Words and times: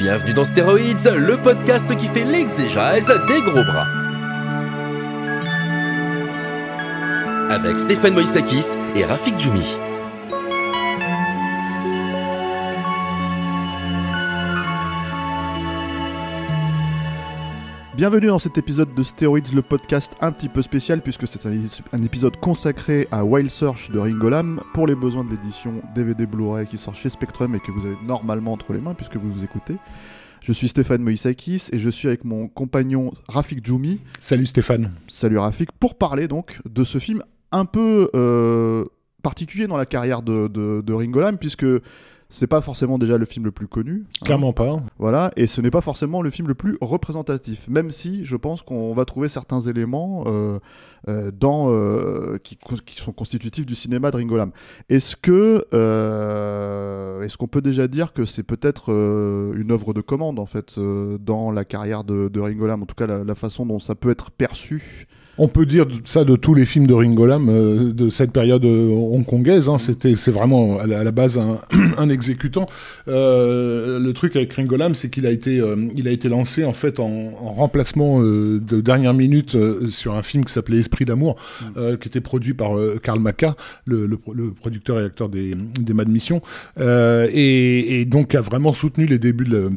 Bienvenue 0.00 0.32
dans 0.32 0.46
Stéroïdes, 0.46 1.14
le 1.14 1.36
podcast 1.36 1.84
qui 1.94 2.06
fait 2.06 2.24
l'exégèse 2.24 3.12
des 3.28 3.42
gros 3.42 3.62
bras. 3.62 3.86
Avec 7.50 7.78
Stéphane 7.78 8.14
Moïsakis 8.14 8.64
et 8.96 9.04
Rafik 9.04 9.38
Djoumi. 9.38 9.76
Bienvenue 18.00 18.28
dans 18.28 18.38
cet 18.38 18.56
épisode 18.56 18.94
de 18.94 19.02
Steroids, 19.02 19.52
le 19.54 19.60
podcast 19.60 20.14
un 20.22 20.32
petit 20.32 20.48
peu 20.48 20.62
spécial 20.62 21.02
puisque 21.02 21.28
c'est 21.28 21.44
un, 21.44 22.02
épisode 22.02 22.34
consacré 22.38 23.06
à 23.12 23.26
Wild 23.26 23.50
Search 23.50 23.90
de 23.90 23.98
Ringolam 23.98 24.62
pour 24.72 24.86
les 24.86 24.94
besoins 24.94 25.22
de 25.22 25.32
l'édition 25.32 25.82
DVD 25.94 26.24
Blu-ray 26.24 26.66
qui 26.66 26.78
sort 26.78 26.94
chez 26.94 27.10
Spectrum 27.10 27.54
et 27.54 27.60
que 27.60 27.70
vous 27.70 27.84
avez 27.84 27.98
normalement 28.06 28.54
entre 28.54 28.72
les 28.72 28.80
mains 28.80 28.94
puisque 28.94 29.16
vous 29.16 29.30
vous 29.30 29.44
écoutez. 29.44 29.76
Je 30.40 30.50
suis 30.54 30.68
Stéphane 30.68 31.02
Moïsakis 31.02 31.64
et 31.72 31.78
je 31.78 31.90
suis 31.90 32.08
avec 32.08 32.24
mon 32.24 32.48
compagnon 32.48 33.12
Rafik 33.28 33.62
Djoumi. 33.62 34.00
Salut 34.18 34.46
Stéphane. 34.46 34.92
Salut 35.06 35.36
Rafik, 35.36 35.70
pour 35.72 35.98
parler 35.98 36.26
donc 36.26 36.58
de 36.64 36.84
ce 36.84 36.96
film 36.96 37.22
un 37.52 37.66
peu 37.66 38.08
euh, 38.14 38.86
particulier 39.22 39.66
dans 39.66 39.76
la 39.76 39.84
carrière 39.84 40.22
de, 40.22 40.48
de, 40.48 40.80
de 40.80 40.92
Ringo 40.94 41.20
Lam, 41.20 41.36
puisque 41.36 41.66
c'est 42.30 42.46
pas 42.46 42.60
forcément 42.60 42.96
déjà 42.96 43.18
le 43.18 43.26
film 43.26 43.44
le 43.44 43.50
plus 43.50 43.66
connu. 43.66 44.04
hein. 44.06 44.24
Clairement 44.24 44.52
pas. 44.52 44.80
Voilà, 44.98 45.32
et 45.36 45.46
ce 45.46 45.60
n'est 45.60 45.70
pas 45.70 45.80
forcément 45.80 46.22
le 46.22 46.30
film 46.30 46.48
le 46.48 46.54
plus 46.54 46.78
représentatif, 46.80 47.66
même 47.68 47.90
si 47.90 48.24
je 48.24 48.36
pense 48.36 48.62
qu'on 48.62 48.94
va 48.94 49.04
trouver 49.04 49.28
certains 49.28 49.60
éléments 49.60 50.24
euh, 50.26 50.58
euh, 51.08 51.32
dans, 51.32 51.70
euh, 51.70 52.38
qui, 52.42 52.56
sont 52.94 53.12
constitutifs 53.12 53.66
du 53.66 53.74
cinéma 53.74 54.12
de 54.12 54.16
Ringo 54.16 54.36
Lam. 54.36 54.52
Est-ce 54.88 55.16
que 55.16 55.66
est-ce 57.24 57.36
qu'on 57.36 57.48
peut 57.48 57.62
déjà 57.62 57.88
dire 57.88 58.12
que 58.12 58.24
c'est 58.24 58.44
peut-être 58.44 58.90
une 58.90 59.72
œuvre 59.72 59.92
de 59.92 60.00
commande 60.00 60.38
en 60.38 60.46
fait 60.46 60.78
dans 60.78 61.50
la 61.50 61.64
carrière 61.64 62.04
de, 62.04 62.28
de 62.28 62.40
Ringo 62.40 62.66
Lam, 62.66 62.82
en 62.82 62.86
tout 62.86 62.94
cas 62.94 63.06
la, 63.06 63.24
la 63.24 63.34
façon 63.34 63.66
dont 63.66 63.80
ça 63.80 63.96
peut 63.96 64.10
être 64.10 64.30
perçu 64.30 65.08
On 65.42 65.48
peut 65.48 65.64
dire 65.64 65.86
ça 66.04 66.24
de 66.24 66.36
tous 66.36 66.52
les 66.52 66.66
films 66.66 66.86
de 66.86 66.92
Ringo 66.92 67.24
Lam 67.24 67.48
euh, 67.48 67.94
de 67.94 68.10
cette 68.10 68.30
période 68.30 68.62
euh, 68.66 68.90
hongkongaise. 68.90 69.70
Hein, 69.70 69.78
C'était, 69.78 70.14
c'est 70.14 70.30
vraiment 70.30 70.78
à 70.78 70.86
la, 70.86 71.10
base 71.12 71.38
un, 71.38 71.58
un 71.96 72.10
exécutant. 72.10 72.66
Euh, 73.08 73.98
le 73.98 74.12
truc 74.12 74.36
avec 74.36 74.52
Ringo 74.52 74.76
Lam, 74.76 74.94
c'est 74.94 75.08
qu'il 75.08 75.26
a 75.26 75.30
été, 75.30 75.62
il 75.96 76.06
a 76.08 76.10
été 76.10 76.28
lancé 76.28 76.62
en 76.64 76.74
fait 76.74 77.00
en, 77.00 77.06
en 77.40 77.52
remplacement 77.54 78.20
euh, 78.20 78.60
de 78.60 78.82
dernière 78.82 79.14
minute 79.14 79.54
euh, 79.54 79.88
sur 79.88 80.14
un 80.14 80.22
film 80.22 80.44
qui 80.44 80.52
s'appelait 80.52 80.76
Esprit 80.78 81.06
d'amour, 81.06 81.36
euh, 81.78 81.96
qui 81.96 82.08
était 82.08 82.20
produit 82.20 82.52
par 82.52 82.72
Karl 83.02 83.18
Maka, 83.18 83.56
le, 83.86 84.06
le, 84.06 84.18
le 84.34 84.50
producteur 84.50 85.00
et 85.00 85.04
acteur 85.04 85.30
des, 85.30 85.54
des 85.80 85.94
Mad 85.94 86.08
Mission, 86.10 86.42
euh, 86.78 87.26
et, 87.32 88.00
et 88.00 88.04
donc 88.04 88.34
a 88.34 88.42
vraiment 88.42 88.74
soutenu 88.74 89.06
les 89.06 89.18
débuts 89.18 89.44
de 89.44 89.56
la- 89.56 89.70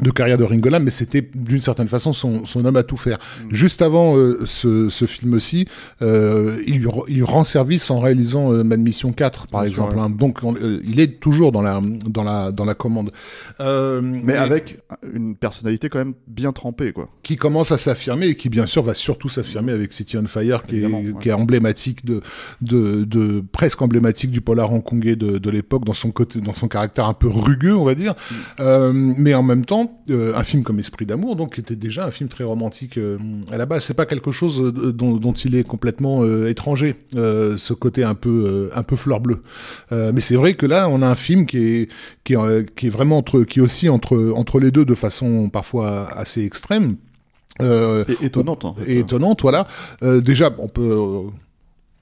de 0.00 0.10
carrière 0.10 0.38
de 0.38 0.44
Ringo 0.44 0.68
Lam, 0.68 0.84
mais 0.84 0.90
c'était 0.90 1.28
d'une 1.34 1.60
certaine 1.60 1.88
façon 1.88 2.12
son, 2.12 2.44
son 2.44 2.64
homme 2.64 2.76
à 2.76 2.82
tout 2.84 2.96
faire. 2.96 3.18
Juste 3.50 3.82
avant 3.82 4.16
euh, 4.16 4.42
ce, 4.46 4.88
ce 4.88 5.06
film-ci, 5.06 5.66
euh, 6.02 6.62
il, 6.66 6.86
il 7.08 7.24
rend 7.24 7.42
service 7.44 7.90
en 7.90 7.98
réalisant 8.00 8.52
euh, 8.52 8.62
Mad 8.62 8.78
Mission 8.80 9.12
4, 9.12 9.48
par 9.48 9.62
Bien 9.62 9.72
sûr, 9.72 9.84
exemple. 9.84 9.98
ouais. 9.98 10.04
hein. 10.06 10.10
Donc 10.10 10.38
on- 10.44 10.54
il 10.84 11.00
est 11.00 11.18
toujours 11.20 11.50
dans 11.52 11.62
la, 11.62 11.80
dans 12.06 12.22
la, 12.22 12.52
dans 12.52 12.64
la 12.64 12.74
commande. 12.74 13.10
Mais 13.60 14.36
avec 14.36 14.78
une 15.12 15.34
personnalité 15.34 15.88
quand 15.88 15.98
même 15.98 16.14
bien 16.26 16.52
trempée 16.52 16.92
quoi. 16.92 17.08
qui 17.22 17.36
commence 17.36 17.72
à 17.72 17.78
s'affirmer 17.78 18.28
et 18.28 18.34
qui 18.34 18.48
bien 18.48 18.66
sûr 18.66 18.82
va 18.82 18.94
surtout 18.94 19.28
s'affirmer 19.28 19.72
avec 19.72 19.92
City 19.92 20.16
on 20.16 20.26
Fire 20.26 20.62
qui 20.62 20.82
est, 20.82 20.86
ouais. 20.86 21.12
qui 21.20 21.28
est 21.28 21.32
emblématique 21.32 22.04
de, 22.04 22.20
de, 22.62 23.04
de 23.04 23.42
presque 23.52 23.82
emblématique 23.82 24.30
du 24.30 24.40
polar 24.40 24.72
hongkongais 24.72 25.16
de, 25.16 25.38
de 25.38 25.50
l'époque 25.50 25.84
dans 25.84 25.92
son 25.92 26.10
côté 26.10 26.40
dans 26.40 26.54
son 26.54 26.68
caractère 26.68 27.06
un 27.06 27.14
peu 27.14 27.28
rugueux 27.28 27.74
on 27.76 27.84
va 27.84 27.94
dire 27.94 28.14
Mm. 28.58 29.14
mais 29.18 29.34
en 29.34 29.42
même 29.42 29.64
temps 29.64 29.87
euh, 30.10 30.34
un 30.34 30.42
film 30.42 30.62
comme 30.62 30.78
Esprit 30.78 31.06
d'amour 31.06 31.36
donc 31.36 31.54
qui 31.54 31.60
était 31.60 31.76
déjà 31.76 32.06
un 32.06 32.10
film 32.10 32.28
très 32.28 32.44
romantique 32.44 32.98
euh, 32.98 33.18
à 33.50 33.58
la 33.58 33.66
base. 33.66 33.84
C'est 33.84 33.94
pas 33.94 34.06
quelque 34.06 34.30
chose 34.30 34.60
euh, 34.62 34.92
dont, 34.92 35.16
dont 35.16 35.32
il 35.32 35.54
est 35.54 35.64
complètement 35.64 36.24
étranger 36.46 36.94
ce 37.12 37.72
côté 37.72 38.04
un 38.04 38.14
peu 38.14 38.70
un 38.74 38.82
peu 38.82 38.96
fleur 38.96 39.20
bleue. 39.20 39.42
Mais 39.90 40.20
c'est 40.20 40.36
vrai 40.36 40.54
que 40.54 40.66
là 40.66 40.88
on 40.88 41.02
a 41.02 41.06
un 41.06 41.14
film 41.14 41.46
qui 41.46 41.58
est 41.58 41.88
qui 42.24 42.34
est, 42.34 42.74
qui 42.74 42.86
est 42.86 42.90
vraiment 42.90 43.18
entre 43.18 43.42
qui 43.42 43.60
oscille 43.60 43.90
entre 43.90 44.32
entre 44.34 44.60
les 44.60 44.70
deux 44.70 44.84
de 44.84 44.94
façon 44.94 45.48
parfois 45.50 46.08
assez 46.12 46.44
extrême. 46.44 46.96
Euh, 47.60 48.04
Et 48.20 48.26
étonnante 48.26 48.66
et 48.86 48.98
étonnante, 48.98 49.42
voilà. 49.42 49.66
Euh, 50.02 50.20
déjà, 50.20 50.50
on 50.58 50.68
peut 50.68 51.24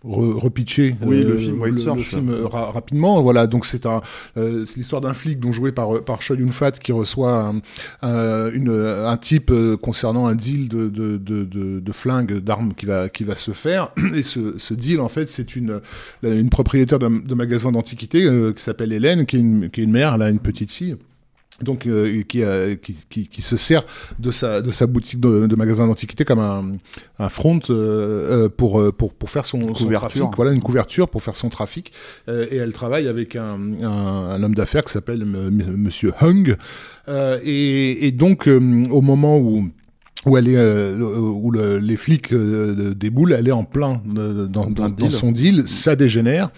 repitcher 0.06 0.96
Oui, 1.04 1.22
euh, 1.22 1.28
le 1.30 1.36
film 1.36 1.64
le, 1.64 1.78
Search. 1.78 1.96
le 1.98 2.02
film 2.04 2.28
euh, 2.30 2.46
ra- 2.46 2.70
rapidement. 2.70 3.20
Voilà, 3.22 3.46
donc 3.46 3.64
c'est 3.66 3.86
un, 3.86 4.00
euh, 4.36 4.64
c'est 4.64 4.76
l'histoire 4.76 5.00
d'un 5.00 5.14
flic 5.14 5.40
dont 5.40 5.52
joué 5.52 5.72
par 5.72 6.02
par 6.04 6.22
Choi 6.22 6.36
Yun 6.36 6.52
Fat 6.52 6.72
qui 6.72 6.92
reçoit 6.92 7.32
un, 7.38 7.60
un, 8.02 8.50
une, 8.52 8.70
un 8.70 9.16
type 9.16 9.52
concernant 9.82 10.26
un 10.26 10.34
deal 10.34 10.68
de 10.68 10.88
de 10.88 11.16
de, 11.16 11.44
de, 11.44 11.80
de 11.80 11.92
flingues, 11.92 12.38
d'armes 12.38 12.72
qui 12.74 12.86
va 12.86 13.08
qui 13.08 13.24
va 13.24 13.36
se 13.36 13.50
faire. 13.52 13.88
Et 14.14 14.22
ce, 14.22 14.58
ce 14.58 14.74
deal, 14.74 15.00
en 15.00 15.08
fait, 15.08 15.28
c'est 15.28 15.56
une 15.56 15.80
une 16.22 16.50
propriétaire 16.50 16.98
de, 16.98 17.34
magasin 17.34 17.72
d'antiquités 17.72 18.24
euh, 18.24 18.52
qui 18.52 18.62
s'appelle 18.62 18.92
Hélène, 18.92 19.26
qui 19.26 19.36
est 19.36 19.40
une 19.40 19.70
qui 19.70 19.80
est 19.80 19.84
une 19.84 19.92
mère, 19.92 20.14
elle 20.14 20.22
a 20.22 20.30
une 20.30 20.38
petite 20.40 20.70
fille 20.70 20.96
donc 21.62 21.86
euh, 21.86 22.22
qui, 22.22 22.42
euh, 22.42 22.74
qui, 22.74 22.94
qui, 23.08 23.28
qui 23.28 23.42
se 23.42 23.56
sert 23.56 23.84
de 24.18 24.30
sa 24.30 24.60
de 24.60 24.70
sa 24.70 24.86
boutique 24.86 25.20
de, 25.20 25.46
de 25.46 25.56
magasin 25.56 25.86
d'antiquité 25.86 26.24
comme 26.24 26.40
un, 26.40 26.76
un 27.18 27.28
front 27.28 27.60
euh, 27.70 28.44
euh, 28.44 28.48
pour 28.48 28.80
euh, 28.80 28.92
pour 28.92 29.14
pour 29.14 29.30
faire 29.30 29.44
son, 29.44 29.74
son 29.74 29.90
trafic. 29.90 30.22
Voilà 30.36 30.52
une 30.52 30.62
couverture 30.62 31.08
pour 31.08 31.22
faire 31.22 31.36
son 31.36 31.48
trafic. 31.48 31.92
Euh, 32.28 32.46
et 32.50 32.56
elle 32.56 32.72
travaille 32.72 33.08
avec 33.08 33.36
un, 33.36 33.58
un, 33.82 34.30
un 34.30 34.42
homme 34.42 34.54
d'affaires 34.54 34.84
qui 34.84 34.92
s'appelle 34.92 35.24
Monsieur 35.24 36.12
Hung. 36.20 36.56
Euh, 37.08 37.38
et, 37.42 38.06
et 38.06 38.12
donc 38.12 38.48
euh, 38.48 38.58
au 38.90 39.00
moment 39.00 39.38
où 39.38 39.70
où 40.24 40.36
elle 40.36 40.48
est 40.48 40.56
euh, 40.56 40.96
où 41.18 41.50
le- 41.50 41.78
les 41.78 41.96
flics 41.96 42.32
euh, 42.32 42.94
déboulent, 42.94 43.32
elle 43.32 43.46
est 43.48 43.52
en 43.52 43.64
plein 43.64 44.00
euh, 44.16 44.46
dans, 44.46 44.64
plein 44.72 44.88
dans- 44.88 44.94
deal. 44.94 45.04
dans 45.04 45.10
son 45.10 45.30
deal, 45.30 45.68
ça 45.68 45.94
dégénère, 45.94 46.50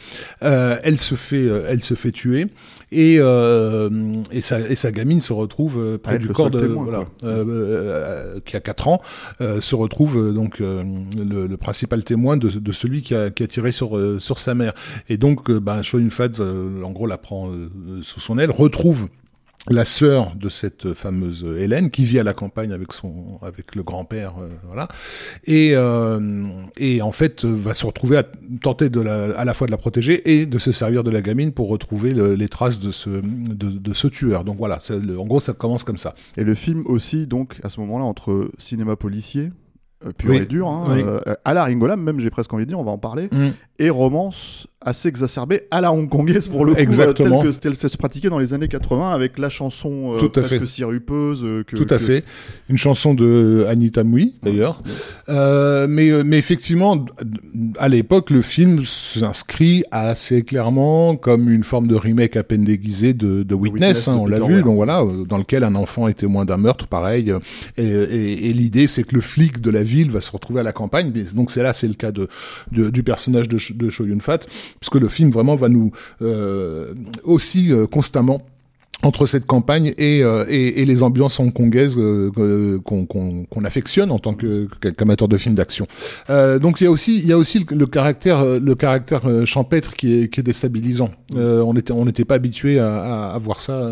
euh, 0.43 0.77
elle 0.85 0.99
se 0.99 1.15
fait 1.17 1.45
euh, 1.45 1.67
elle 1.69 1.83
se 1.83 1.95
fait 1.95 2.13
tuer. 2.13 2.47
Et 2.91 3.17
euh, 3.19 3.91
et 4.33 4.41
sa 4.41 4.61
et 4.61 4.75
sa 4.75 4.91
gamine 4.93 5.21
se 5.21 5.35
retrouve 5.35 5.75
euh, 5.79 5.99
près 5.99 6.19
du 6.19 6.29
corps 6.29 6.49
de 6.49 6.61
témoin, 6.61 6.85
voilà 6.85 7.05
euh, 7.25 7.45
euh, 7.47 8.41
qui 8.47 8.57
a 8.57 8.61
4 8.61 8.89
ans 8.89 9.03
euh, 9.43 9.61
se 9.61 9.75
retrouve 9.75 10.17
euh, 10.17 10.33
donc 10.33 10.63
euh, 10.63 10.83
le, 11.17 11.47
le 11.47 11.57
principal 11.59 12.03
témoin 12.05 12.39
de, 12.39 12.49
de 12.49 12.73
celui 12.73 13.03
qui 13.03 13.15
a, 13.15 13.29
qui 13.29 13.43
a 13.43 13.47
tiré 13.47 13.73
sur 13.73 13.99
euh, 13.99 14.19
sur 14.21 14.39
sa 14.39 14.55
mère. 14.55 14.73
Et 15.11 15.19
donc 15.19 15.51
euh, 15.51 15.61
ben 15.61 15.83
Yun-fat 15.93 16.41
euh, 16.41 16.83
en 16.83 16.93
gros 16.93 17.07
la 17.07 17.19
prend 17.19 17.51
euh, 17.51 17.69
sous 18.01 18.21
son 18.21 18.39
aile 18.39 18.51
retrouve 18.53 19.09
la 19.71 19.85
sœur 19.85 20.35
de 20.35 20.49
cette 20.49 20.95
fameuse 20.95 21.45
Hélène 21.59 21.91
qui 21.91 22.05
vit 22.05 22.19
à 22.19 22.23
la 22.23 22.33
campagne 22.33 22.73
avec 22.73 22.93
son 22.93 23.39
avec 23.43 23.75
le 23.75 23.83
grand-père 23.83 24.35
euh, 24.41 24.49
voilà 24.67 24.89
et 25.45 25.73
euh, 25.75 26.43
et 26.79 27.03
en 27.03 27.13
fait 27.13 27.45
va 27.45 27.75
se 27.75 27.85
retrouver 27.87 28.17
à 28.19 28.25
tenter 28.63 28.89
de 28.89 29.01
la, 29.01 29.37
à 29.39 29.45
la 29.45 29.55
fois 29.55 29.67
de 29.67 29.71
la 29.73 29.77
protéger 29.77 30.39
et 30.39 30.47
de 30.47 30.59
se 30.59 30.73
servir 30.73 31.05
de 31.05 31.11
la 31.11 31.21
gamine 31.21 31.53
pour 31.53 31.69
retrouver 31.69 32.15
le- 32.15 32.35
les 32.35 32.49
traces 32.49 32.81
de 32.81 32.91
ce 32.91 33.11
de, 33.11 33.69
de 33.71 33.93
ce 33.95 34.09
tueur 34.09 34.45
donc 34.45 34.57
voilà 34.59 34.79
le- 34.91 35.19
en 35.19 35.27
gros 35.27 35.41
ça 35.41 35.53
commence 35.53 35.85
comme 35.85 35.99
ça 35.99 36.15
Et 36.37 36.45
le 36.45 36.55
film 36.55 36.85
aussi, 36.87 37.27
donc, 37.27 37.57
à 37.65 37.69
ce 37.69 37.81
moment-là, 37.81 38.05
entre 38.05 38.51
cinéma 38.59 38.95
policier, 38.97 39.51
euh, 40.07 40.13
pur 40.17 40.31
Oui. 40.31 40.37
et 40.37 40.47
dur, 40.47 40.69
hein, 40.69 40.87
Oui. 40.91 41.03
euh, 41.05 41.21
à 41.45 41.53
la 41.55 41.65
Ringo 41.65 41.87
Lam, 41.89 42.01
même 42.01 42.21
j'ai 42.21 42.31
presque 42.31 42.53
envie 42.55 42.65
de 42.65 42.69
dire, 42.69 42.79
on 42.79 42.85
va 42.85 42.93
en 42.93 42.99
parler, 42.99 43.29
Mm. 43.33 43.49
et 43.81 43.91
romance 43.91 44.68
assez 44.81 45.09
exacerbée 45.09 45.63
à 45.73 45.81
la 45.81 45.93
hongkongaise 45.93 46.47
pour 46.47 46.65
le 46.65 46.73
coup, 46.73 46.79
Exactement. 46.81 47.45
euh, 47.45 47.51
telle 47.53 47.77
que 47.77 47.89
se 47.89 47.97
pratiquait 47.97 48.29
dans 48.31 48.39
les 48.39 48.55
années 48.55 48.69
80 48.69 49.11
avec 49.13 49.37
la 49.39 49.51
chanson 49.51 50.15
euh, 50.15 50.19
Tout 50.21 50.27
à 50.39 50.43
presque 50.43 50.61
fait. 50.61 50.67
sirupeuse. 50.67 51.41
euh, 51.45 51.65
que, 51.65 51.75
Tout 51.77 51.87
à 51.93 51.99
que- 51.99 52.05
fait. 52.05 52.25
Une 52.69 52.79
chanson 52.79 53.13
de 53.13 53.65
Anita 53.69 54.05
Mui, 54.05 54.35
d'ailleurs. 54.43 54.83
Euh, 55.29 55.87
mais, 55.89 56.11
euh, 56.11 56.23
mais 56.25 56.39
effectivement, 56.39 56.95
d- 56.97 57.03
à 57.79 57.89
l'époque, 57.89 58.31
le 58.31 58.41
film 58.41 58.85
s'inscrit 58.85 59.83
assez 59.91 60.43
clairement 60.43 61.17
comme 61.17 61.51
une 61.51 61.65
forme 61.65 61.89
de 61.89 61.97
remake 61.97 62.37
à 62.37 62.45
peine 62.45 62.65
déguisé 62.65 63.15
de, 63.15 63.43
de 63.43 63.55
Witness, 63.55 63.73
Witness 63.73 64.09
hein, 64.09 64.15
de 64.15 64.19
on 64.21 64.27
l'a 64.27 64.37
Peter 64.39 64.49
vu, 64.49 64.55
Weir. 64.57 64.65
donc 64.65 64.77
voilà, 64.77 65.01
euh, 65.03 65.25
dans 65.25 65.39
lequel 65.39 65.65
un 65.65 65.75
enfant 65.75 66.07
est 66.09 66.15
témoin 66.15 66.45
d'un 66.45 66.57
meurtre, 66.57 66.87
pareil. 66.87 67.31
euh, 67.33 67.41
Et, 67.77 67.87
et, 67.87 68.49
et 68.49 68.53
l'idée, 68.53 68.87
c'est 68.87 69.03
que 69.03 69.15
le 69.17 69.21
flic 69.21 69.61
de 69.61 69.71
la 69.71 69.83
ville 69.83 70.11
va 70.13 70.21
se 70.21 70.31
retrouver 70.31 70.61
à 70.61 70.63
la 70.65 70.73
campagne. 70.73 71.11
mais 71.15 71.23
Donc 71.35 71.51
c'est 71.51 71.63
là, 71.65 71.75
c'est 71.75 71.89
le 71.89 71.95
cas 71.95 72.13
de, 72.13 72.29
de- 72.71 72.91
du 72.91 73.03
personnage 73.03 73.49
de, 73.49 73.59
de 73.75 73.91
Cho 73.91 74.05
Yun 74.07 74.21
Fat. 74.21 74.39
Puisque 74.81 74.97
le 74.97 75.09
film 75.09 75.31
vraiment 75.31 75.57
va 75.57 75.69
nous 75.69 75.93
aussi 77.25 77.71
constamment 77.91 78.41
entre 79.05 79.27
cette 79.27 79.47
campagne 79.47 79.95
et, 79.97 80.25
euh, 80.25 80.45
et, 80.49 80.83
et, 80.83 80.85
les 80.85 81.03
ambiances 81.05 81.39
hongkongaises 81.39 81.97
euh, 81.99 82.81
qu'on 82.83 83.65
affectionne 83.65 84.11
en 84.11 84.19
tant 84.19 84.35
qu'amateur 84.35 85.29
de 85.29 85.37
films 85.37 85.55
d'action. 85.55 85.87
Euh, 86.31 86.59
donc 86.59 86.81
il 86.81 86.85
y 86.85 86.87
a 86.89 86.91
aussi 86.91 87.19
il 87.19 87.29
y 87.29 87.33
a 87.33 87.39
aussi 87.39 87.65
le, 87.71 87.87
caractère 87.87 88.45
le 88.45 88.75
caractère 88.75 89.23
champêtre 89.47 89.95
qui 89.95 90.15
est, 90.23 90.29
qui 90.29 90.41
est 90.41 90.43
déstabilisant. 90.43 91.11
on 91.35 91.77
était 91.77 91.93
on 91.93 92.05
n'était 92.07 92.25
pas 92.25 92.35
habitué 92.35 92.81
à, 92.81 93.31
à, 93.31 93.39
voir 93.39 93.61
ça 93.61 93.89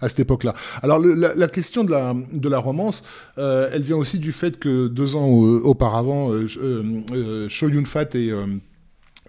à 0.00 0.08
cette 0.08 0.20
époque-là. 0.20 0.54
Alors 0.82 0.98
la, 0.98 1.34
la, 1.34 1.48
question 1.48 1.84
de 1.84 1.90
la 1.90 2.14
de 2.32 2.48
la 2.48 2.58
romance, 2.58 3.04
elle 3.36 3.82
vient 3.82 3.96
aussi 3.96 4.18
du 4.18 4.32
fait 4.32 4.58
que 4.58 4.88
deux 4.88 5.16
ans 5.16 5.28
auparavant, 5.28 6.30
euh, 6.32 7.46
Cho 7.50 7.68
Yun 7.68 7.84
Fat 7.84 8.14
et 8.14 8.32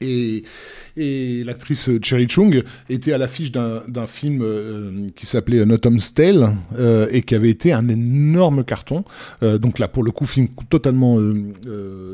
et 0.01 0.43
et 0.97 1.43
l'actrice 1.43 1.89
Cherry 2.01 2.27
Chung 2.27 2.63
était 2.89 3.13
à 3.13 3.17
l'affiche 3.17 3.51
d'un 3.51 4.07
film 4.07 4.41
euh, 4.41 5.07
qui 5.15 5.25
s'appelait 5.25 5.65
Not 5.65 5.77
Tale 6.15 6.49
euh, 6.77 7.07
et 7.11 7.21
qui 7.21 7.35
avait 7.35 7.49
été 7.49 7.73
un 7.73 7.87
énorme 7.87 8.63
carton. 8.63 9.03
Euh, 9.43 9.57
donc 9.57 9.79
là, 9.79 9.87
pour 9.87 10.03
le 10.03 10.11
coup, 10.11 10.25
film 10.25 10.47
totalement, 10.69 11.17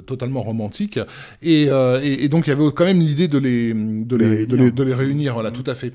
totalement 0.05 0.43
romantique. 0.43 0.99
Et, 1.41 1.69
et, 2.03 2.29
donc 2.29 2.47
il 2.47 2.49
y 2.49 2.53
avait 2.53 2.71
quand 2.73 2.85
même 2.85 2.99
l'idée 2.99 3.27
de 3.27 3.37
les, 3.37 3.73
de 3.73 4.15
les, 4.15 4.45
de 4.45 4.83
les, 4.83 4.93
réunir. 4.93 5.33
Voilà, 5.33 5.51
tout 5.51 5.63
à 5.65 5.75
fait. 5.75 5.93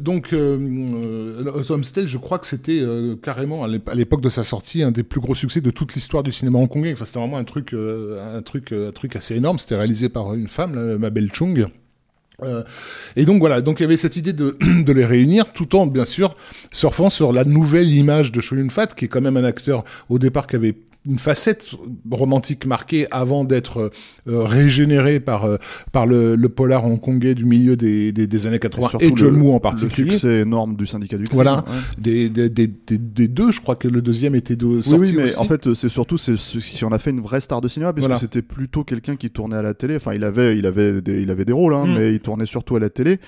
donc 0.00 0.32
Not 0.32 1.80
Tale, 1.94 2.08
je 2.08 2.18
crois 2.18 2.38
que 2.38 2.46
c'était 2.46 2.82
carrément 3.22 3.64
à 3.64 3.94
l'époque 3.94 4.20
de 4.20 4.28
sa 4.28 4.42
sortie 4.42 4.82
un 4.82 4.90
des 4.90 5.02
plus 5.02 5.20
gros 5.20 5.34
succès 5.34 5.60
de 5.60 5.70
toute 5.70 5.94
l'histoire 5.94 6.22
du 6.22 6.32
cinéma 6.32 6.58
hongkongais. 6.58 6.92
Enfin, 6.92 7.04
c'était 7.04 7.18
vraiment 7.18 7.38
un 7.38 7.44
truc, 7.44 7.74
un 7.74 8.42
truc, 8.42 8.72
un 8.72 8.92
truc 8.92 9.16
assez 9.16 9.36
énorme. 9.36 9.58
C'était 9.58 9.76
réalisé 9.76 10.08
par 10.08 10.34
une 10.34 10.48
femme, 10.48 10.96
Mabel 10.96 11.30
Chung. 11.32 11.68
Euh, 12.44 12.62
et 13.16 13.24
donc 13.24 13.40
voilà, 13.40 13.60
donc 13.60 13.80
il 13.80 13.82
y 13.82 13.86
avait 13.86 13.96
cette 13.96 14.16
idée 14.16 14.32
de, 14.32 14.56
de, 14.82 14.92
les 14.92 15.04
réunir, 15.04 15.52
tout 15.52 15.74
en 15.76 15.86
bien 15.86 16.06
sûr 16.06 16.36
surfant 16.70 17.10
sur 17.10 17.32
la 17.32 17.44
nouvelle 17.44 17.88
image 17.88 18.30
de 18.32 18.40
Yun 18.40 18.70
Fat, 18.70 18.88
qui 18.88 19.06
est 19.06 19.08
quand 19.08 19.20
même 19.20 19.36
un 19.36 19.44
acteur 19.44 19.84
au 20.08 20.18
départ 20.18 20.46
qui 20.46 20.56
avait 20.56 20.76
une 21.06 21.18
facette 21.18 21.70
romantique 22.10 22.66
marquée 22.66 23.06
avant 23.10 23.44
d'être 23.44 23.90
euh, 24.28 24.42
régénéré 24.42 25.20
par 25.20 25.44
euh, 25.44 25.56
par 25.92 26.06
le, 26.06 26.34
le, 26.34 26.48
polar 26.48 26.84
hongkongais 26.84 27.34
du 27.34 27.44
milieu 27.44 27.76
des, 27.76 28.12
des, 28.12 28.26
des 28.26 28.46
années 28.46 28.58
80 28.58 28.98
et, 29.00 29.12
John 29.14 29.40
Woo 29.40 29.52
en 29.52 29.60
particulier. 29.60 30.06
Le 30.06 30.12
succès 30.12 30.40
énorme 30.40 30.76
du 30.76 30.86
syndicat 30.86 31.16
du 31.16 31.24
crime. 31.24 31.36
Voilà, 31.36 31.64
des, 31.98 32.28
des, 32.28 32.48
des, 32.48 32.66
des, 32.66 33.28
deux, 33.28 33.52
je 33.52 33.60
crois 33.60 33.76
que 33.76 33.88
le 33.88 34.02
deuxième 34.02 34.34
était 34.34 34.56
de 34.56 34.82
sorti 34.82 35.12
oui, 35.12 35.16
mais 35.16 35.36
en 35.36 35.44
fait 35.44 35.72
c'est 35.74 35.88
surtout 35.88 36.18
c'est 36.18 36.34
qui 36.34 36.84
en 36.84 36.92
a 36.92 36.98
fait 36.98 37.10
une 37.10 37.20
vraie 37.20 37.40
star 37.40 37.60
de 37.60 37.68
cinéma 37.68 37.92
puisque 37.92 38.18
c'était 38.18 38.42
plutôt 38.42 38.84
quelqu'un 38.84 39.16
qui 39.16 39.30
tournait 39.30 39.56
à 39.56 39.62
la 39.62 39.74
télé. 39.74 39.96
Enfin 39.96 40.14
il 40.14 40.24
avait 40.24 40.58
il 40.58 40.66
avait 40.66 41.00
des, 41.00 41.22
il 41.22 41.30
avait 41.30 41.44
des 41.44 41.52
rôles 41.52 41.74
hein, 41.74 41.86
mm. 41.86 41.94
mais 41.94 42.12
il 42.12 42.20
tournait 42.20 42.46
surtout 42.46 42.76
à 42.76 42.80
la 42.80 42.90
télé 42.90 43.18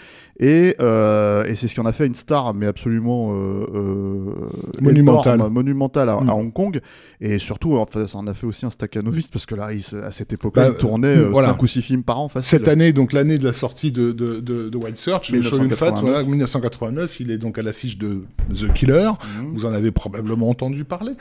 et 0.40 0.74
euh, 0.80 1.44
et 1.44 1.54
c'est 1.54 1.68
ce 1.68 1.74
qui 1.74 1.80
en 1.80 1.86
a 1.86 1.92
fait 1.92 2.06
une 2.06 2.14
star 2.14 2.54
mais 2.54 2.66
absolument 2.66 3.32
euh, 3.32 3.66
euh 3.74 4.34
monumentale 4.80 6.08
à, 6.08 6.16
mm. 6.16 6.30
Hong 6.30 6.52
Kong 6.52 6.80
et 7.20 7.38
surtout 7.38 7.76
enfin 7.76 8.06
ça 8.06 8.16
en 8.16 8.26
a 8.26 8.32
fait 8.32 8.46
aussi 8.46 8.64
un 8.64 8.70
staccanoviste 8.70 9.30
parce 9.30 9.44
que 9.44 9.54
là 9.54 9.68
à 10.02 10.10
cette 10.10 10.32
époque-là 10.32 10.70
il 10.70 10.74
tournait 10.76 11.16
5 11.16 11.22
euh, 11.22 11.52
ou 11.60 11.66
6 11.66 11.82
films 11.82 12.02
par 12.02 12.18
an 12.18 12.30
facile. 12.30 12.58
Cette 12.58 12.68
année 12.68 12.94
donc 12.94 13.12
l'année 13.12 13.36
de 13.36 13.44
la 13.44 13.52
sortie 13.52 13.92
de 13.92 14.12
de 14.12 14.40
de, 14.40 14.70
de 14.70 14.76
Wild 14.78 14.96
Search 14.96 15.30
1989. 15.30 16.00
Voilà, 16.00 16.22
1989 16.22 17.20
il 17.20 17.30
est 17.30 17.38
donc 17.38 17.58
à 17.58 17.62
l'affiche 17.62 17.98
de 17.98 18.22
The 18.48 18.72
Killer 18.72 19.10
mhm. 19.40 19.52
vous 19.52 19.66
en 19.66 19.74
avez 19.74 19.90
probablement 19.90 20.48
entendu 20.48 20.84
parler 20.84 21.12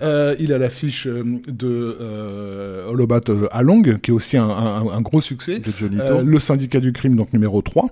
euh, 0.00 0.36
il 0.38 0.52
est 0.52 0.54
à 0.54 0.58
l'affiche 0.58 1.08
euh, 1.08 1.24
de 1.48 1.96
euh, 2.00 2.88
Holobat 2.88 3.22
Along 3.50 3.98
qui 4.00 4.12
est 4.12 4.14
aussi 4.14 4.36
un, 4.36 4.48
un, 4.48 4.88
un 4.88 5.00
gros 5.00 5.20
succès 5.20 5.60
le 6.24 6.38
syndicat 6.38 6.78
du 6.78 6.92
crime 6.92 7.16
donc 7.16 7.32
numéro 7.32 7.60
3 7.60 7.88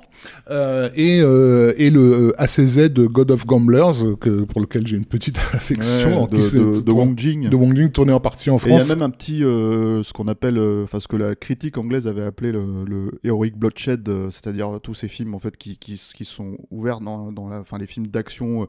et 0.95 1.19
et 1.19 1.91
le 1.91 2.35
ACZ 2.39 2.91
de 2.91 3.07
God 3.07 3.31
of 3.31 3.47
Gamblers 3.47 4.17
que 4.21 4.45
pour 4.45 4.61
lequel 4.61 4.87
j'ai 4.87 4.97
une 4.97 5.05
petite 5.05 5.39
affection 5.53 6.27
de, 6.27 6.37
de, 6.37 6.81
de, 6.81 6.93
Wong 6.93 7.19
Jing 7.19 7.49
de 7.49 7.57
Wong 7.57 7.75
Jing 7.75 7.91
tourné 7.91 8.13
en 8.13 8.21
partie 8.21 8.51
en 8.51 8.59
France. 8.59 8.85
il 8.85 8.89
y 8.89 8.93
a 8.93 8.95
même 8.95 9.03
un 9.03 9.11
petit, 9.11 9.45
euh, 9.45 10.03
ce 10.03 10.13
qu'on 10.13 10.29
appelle, 10.29 10.59
euh, 10.59 10.85
enfin 10.85 11.01
ce 11.01 11.09
que 11.09 11.17
la 11.17 11.35
critique 11.35 11.79
anglaise 11.79 12.07
avait 12.07 12.25
appelé 12.25 12.53
le, 12.53 12.85
le 12.85 13.21
heroic 13.25 13.53
bloodshed, 13.57 14.09
euh, 14.09 14.31
c'est-à-dire 14.31 14.81
tous 14.83 14.95
ces 14.95 15.09
films 15.09 15.35
en 15.35 15.39
fait 15.39 15.57
qui, 15.57 15.79
qui, 15.79 16.01
qui 16.15 16.25
sont 16.25 16.57
ouverts 16.71 17.01
dans, 17.01 17.33
dans 17.33 17.49
la, 17.49 17.61
enfin 17.61 17.79
les 17.79 17.87
films 17.87 18.07
d'action 18.07 18.67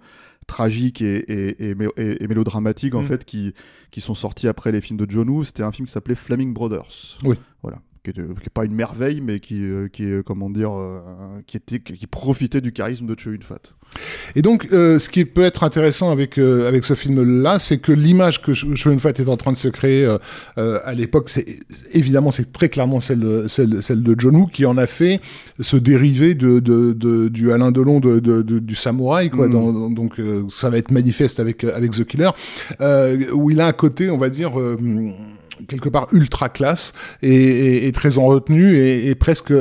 tragiques 0.48 1.02
et, 1.02 1.18
et, 1.18 1.72
et, 1.72 2.24
et, 2.24 2.28
mélodramatiques 2.28 2.96
en 2.96 3.02
mm. 3.02 3.06
fait 3.06 3.26
qui, 3.26 3.54
qui 3.92 4.02
sont 4.02 4.14
sortis 4.14 4.48
après 4.48 4.72
les 4.72 4.82
films 4.82 4.98
de 4.98 5.10
John 5.10 5.30
Woo. 5.30 5.44
C'était 5.44 5.64
un 5.64 5.72
film 5.72 5.88
qui 5.88 5.92
s'appelait 5.92 6.16
Flaming 6.16 6.54
Brothers. 6.54 7.18
Oui. 7.24 7.36
Voilà 7.62 7.80
qui 8.14 8.20
n'est 8.20 8.54
pas 8.54 8.66
une 8.66 8.74
merveille, 8.74 9.22
mais 9.22 9.40
qui, 9.40 9.62
euh, 9.62 9.88
qui 9.92 10.04
est, 10.04 10.24
comment 10.24 10.50
dire, 10.50 10.72
euh, 10.74 11.00
qui, 11.46 11.58
était, 11.58 11.80
qui 11.80 12.08
profitait 12.08 12.62
du 12.62 12.72
charisme 12.72 13.06
de 13.06 13.16
Cho 13.18 13.32
Yun-fat. 13.32 13.60
Et 14.36 14.42
donc, 14.42 14.68
euh, 14.74 15.00
ce 15.00 15.10
qui 15.10 15.26
peut 15.26 15.44
être 15.44 15.64
intéressant 15.64 16.12
avec 16.12 16.38
avec 16.38 16.84
ce 16.84 16.94
film-là, 16.94 17.58
c'est 17.58 17.78
que 17.78 17.92
l'image 17.92 18.42
que 18.42 18.54
Cho 18.54 18.92
Yun-fat 18.92 19.12
est 19.12 19.28
en 19.28 19.38
train 19.38 19.52
de 19.52 19.58
se 19.58 19.70
créer 19.70 20.06
à 20.58 20.94
l'époque, 20.94 21.30
c'est 21.30 21.46
évidemment, 21.94 22.32
c'est 22.32 22.52
très 22.52 22.70
clairement 22.70 23.00
celle 23.00 23.20
de, 23.20 23.48
celle, 23.48 23.82
celle 23.82 24.04
de 24.04 24.16
John 24.18 24.36
Woo 24.36 24.48
qui 24.48 24.66
en 24.66 24.78
a 24.78 24.86
fait 24.86 25.22
se 25.60 25.78
dériver 25.78 26.36
de, 26.36 26.60
de, 26.60 26.94
de 26.94 27.30
du 27.30 27.52
Alain 27.52 27.72
Delon 27.72 28.00
de, 28.00 28.20
de, 28.20 28.42
du 28.42 28.76
samouraï, 28.76 29.30
quoi. 29.30 29.48
Mm. 29.48 29.94
donc, 29.94 30.22
ça 30.50 30.70
va 30.70 30.78
être 30.78 30.92
manifeste 30.92 31.40
avec 31.40 31.64
avec 31.64 31.92
The 31.92 32.04
Killer, 32.04 32.32
où 33.34 33.50
il 33.52 33.62
a 33.62 33.68
un 33.68 33.74
côté, 33.74 34.10
on 34.10 34.18
va 34.18 34.30
dire 34.30 34.52
quelque 35.68 35.90
part 35.90 36.08
ultra 36.12 36.50
classe 36.50 36.94
et, 37.22 37.88
et, 37.88 37.92
très 37.92 38.18
en 38.18 38.26
retenue 38.26 38.76
et, 38.76 39.08
et 39.08 39.16
presque 39.16 39.54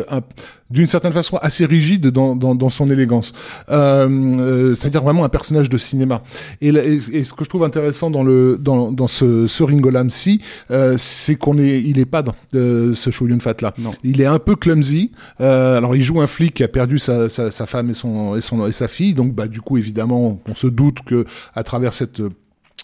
d'une 0.70 0.86
certaine 0.86 1.12
façon 1.12 1.36
assez 1.38 1.64
rigide 1.64 2.08
dans, 2.08 2.34
dans, 2.34 2.54
dans 2.54 2.68
son 2.68 2.90
élégance. 2.90 3.32
Euh, 3.68 4.08
euh 4.08 4.74
C'est-à-dire 4.74 5.02
vraiment 5.02 5.24
un 5.24 5.28
personnage 5.28 5.70
de 5.70 5.78
cinéma. 5.78 6.22
Et, 6.60 6.68
et, 6.68 7.24
ce 7.24 7.32
que 7.32 7.44
je 7.44 7.48
trouve 7.48 7.64
intéressant 7.64 8.10
dans 8.10 8.24
le 8.24 8.58
dans, 8.58 8.90
dans 8.90 9.06
ce, 9.06 9.46
ce 9.46 9.62
Ringolam-ci, 9.62 10.40
euh, 10.70 10.94
c'est 10.96 11.36
qu'on 11.36 11.58
est 11.58 11.80
il 11.82 11.98
est 11.98 12.06
pas 12.06 12.22
dans 12.22 12.34
euh, 12.54 12.94
ce 12.94 13.10
Show 13.10 13.28
Yun 13.28 13.40
Fat 13.40 13.60
là. 13.60 13.74
Non. 13.78 13.92
Il 14.02 14.20
est 14.20 14.26
un 14.26 14.38
peu 14.38 14.56
clumsy. 14.56 15.12
Euh, 15.40 15.78
alors 15.78 15.94
il 15.94 16.02
joue 16.02 16.20
un 16.20 16.26
flic 16.26 16.54
qui 16.54 16.64
a 16.64 16.68
perdu 16.68 16.98
sa, 16.98 17.28
sa, 17.28 17.50
sa 17.50 17.66
femme 17.66 17.90
et 17.90 17.94
son 17.94 18.36
et 18.36 18.40
son 18.40 18.66
et 18.66 18.72
sa 18.72 18.88
fille. 18.88 19.14
Donc 19.14 19.34
bah 19.34 19.46
du 19.46 19.60
coup 19.60 19.78
évidemment 19.78 20.40
on 20.48 20.54
se 20.54 20.66
doute 20.66 20.98
que 21.06 21.24
à 21.54 21.62
travers 21.62 21.92
cette 21.92 22.22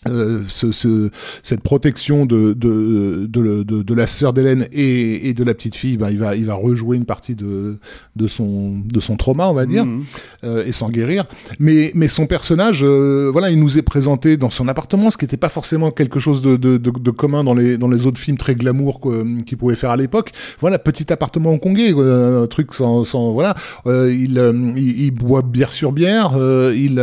euh, 0.08 0.43
ce, 0.49 0.72
ce, 0.72 1.10
cette 1.44 1.60
protection 1.60 2.26
de, 2.26 2.54
de, 2.54 3.26
de, 3.28 3.62
de, 3.62 3.82
de 3.82 3.94
la 3.94 4.08
sœur 4.08 4.32
d'Hélène 4.32 4.66
et, 4.72 5.28
et, 5.28 5.34
de 5.34 5.44
la 5.44 5.54
petite 5.54 5.76
fille, 5.76 5.96
ben, 5.96 6.10
il, 6.10 6.19
va, 6.19 6.34
il 6.34 6.44
va 6.44 6.54
rejouer 6.54 6.96
une 6.96 7.04
partie 7.04 7.37
de, 7.37 7.76
de, 8.16 8.26
son, 8.26 8.78
de 8.84 8.99
son 8.99 9.16
trauma, 9.16 9.49
on 9.49 9.54
va 9.54 9.64
dire, 9.64 9.84
mhm. 9.84 10.03
euh, 10.43 10.65
et 10.65 10.72
s'en 10.72 10.91
guérir. 10.91 11.26
Mais, 11.60 11.93
mais 11.94 12.08
son 12.08 12.26
personnage, 12.26 12.82
euh, 12.82 13.31
voilà, 13.31 13.50
il 13.50 13.60
nous 13.60 13.79
est 13.79 13.82
présenté 13.82 14.36
dans 14.36 14.50
son 14.50 14.67
appartement, 14.67 15.10
ce 15.10 15.17
qui 15.17 15.24
n'était 15.24 15.36
pas 15.36 15.48
forcément 15.48 15.93
quelque 15.93 16.19
chose 16.19 16.43
de, 16.43 16.56
de, 16.56 16.79
de, 16.79 17.10
commun 17.10 17.44
dans 17.44 17.55
les, 17.55 17.79
dans 17.79 17.88
les 17.88 18.06
autres 18.06 18.19
films 18.19 18.38
très 18.38 18.56
glamour 18.56 19.00
qu'il 19.46 19.56
pouvait 19.56 19.76
faire 19.76 19.91
à 19.91 19.96
l'époque. 19.96 20.32
Voilà, 20.60 20.81
petit 20.81 21.12
appartement 21.12 21.50
hongkongais, 21.50 21.93
un 21.93 22.46
truc 22.48 22.74
sans, 22.74 23.05
sans 23.05 23.32
voilà, 23.32 23.55
il, 23.86 24.36
il, 24.76 25.00
il, 25.00 25.10
boit 25.12 25.43
bière 25.43 25.70
sur 25.72 25.93
bière, 25.93 26.32
il, 26.34 27.00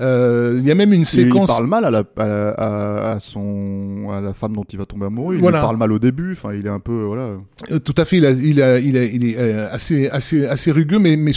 il 0.00 0.64
y 0.66 0.70
a 0.70 0.74
même 0.74 0.92
une 0.92 1.06
séquence. 1.06 1.50
Il 1.50 1.54
parle 1.54 1.66
mal 1.66 1.84
à 1.86 1.90
la 1.90 2.04
à, 2.25 2.25
son 3.18 4.10
à 4.10 4.20
la 4.20 4.34
femme 4.34 4.54
dont 4.54 4.64
il 4.64 4.78
va 4.78 4.86
tomber 4.86 5.06
amoureux. 5.06 5.36
Il 5.36 5.42
parle 5.42 5.76
mal 5.76 5.92
au 5.92 5.98
début. 5.98 6.32
Enfin, 6.32 6.54
il 6.54 6.66
est 6.66 6.70
un 6.70 6.80
peu 6.80 7.04
voilà. 7.04 7.36
Euh, 7.70 7.78
tout 7.78 7.94
à 7.96 8.04
fait. 8.04 8.18
Il, 8.18 8.26
a, 8.26 8.30
il, 8.30 8.62
a, 8.62 8.78
il, 8.78 8.96
a, 8.96 9.04
il 9.04 9.24
est 9.24 9.36
euh, 9.38 9.68
assez 9.70 10.08
assez 10.08 10.46
assez 10.46 10.70
rugueux, 10.70 10.98
mais 10.98 11.16
mais 11.16 11.32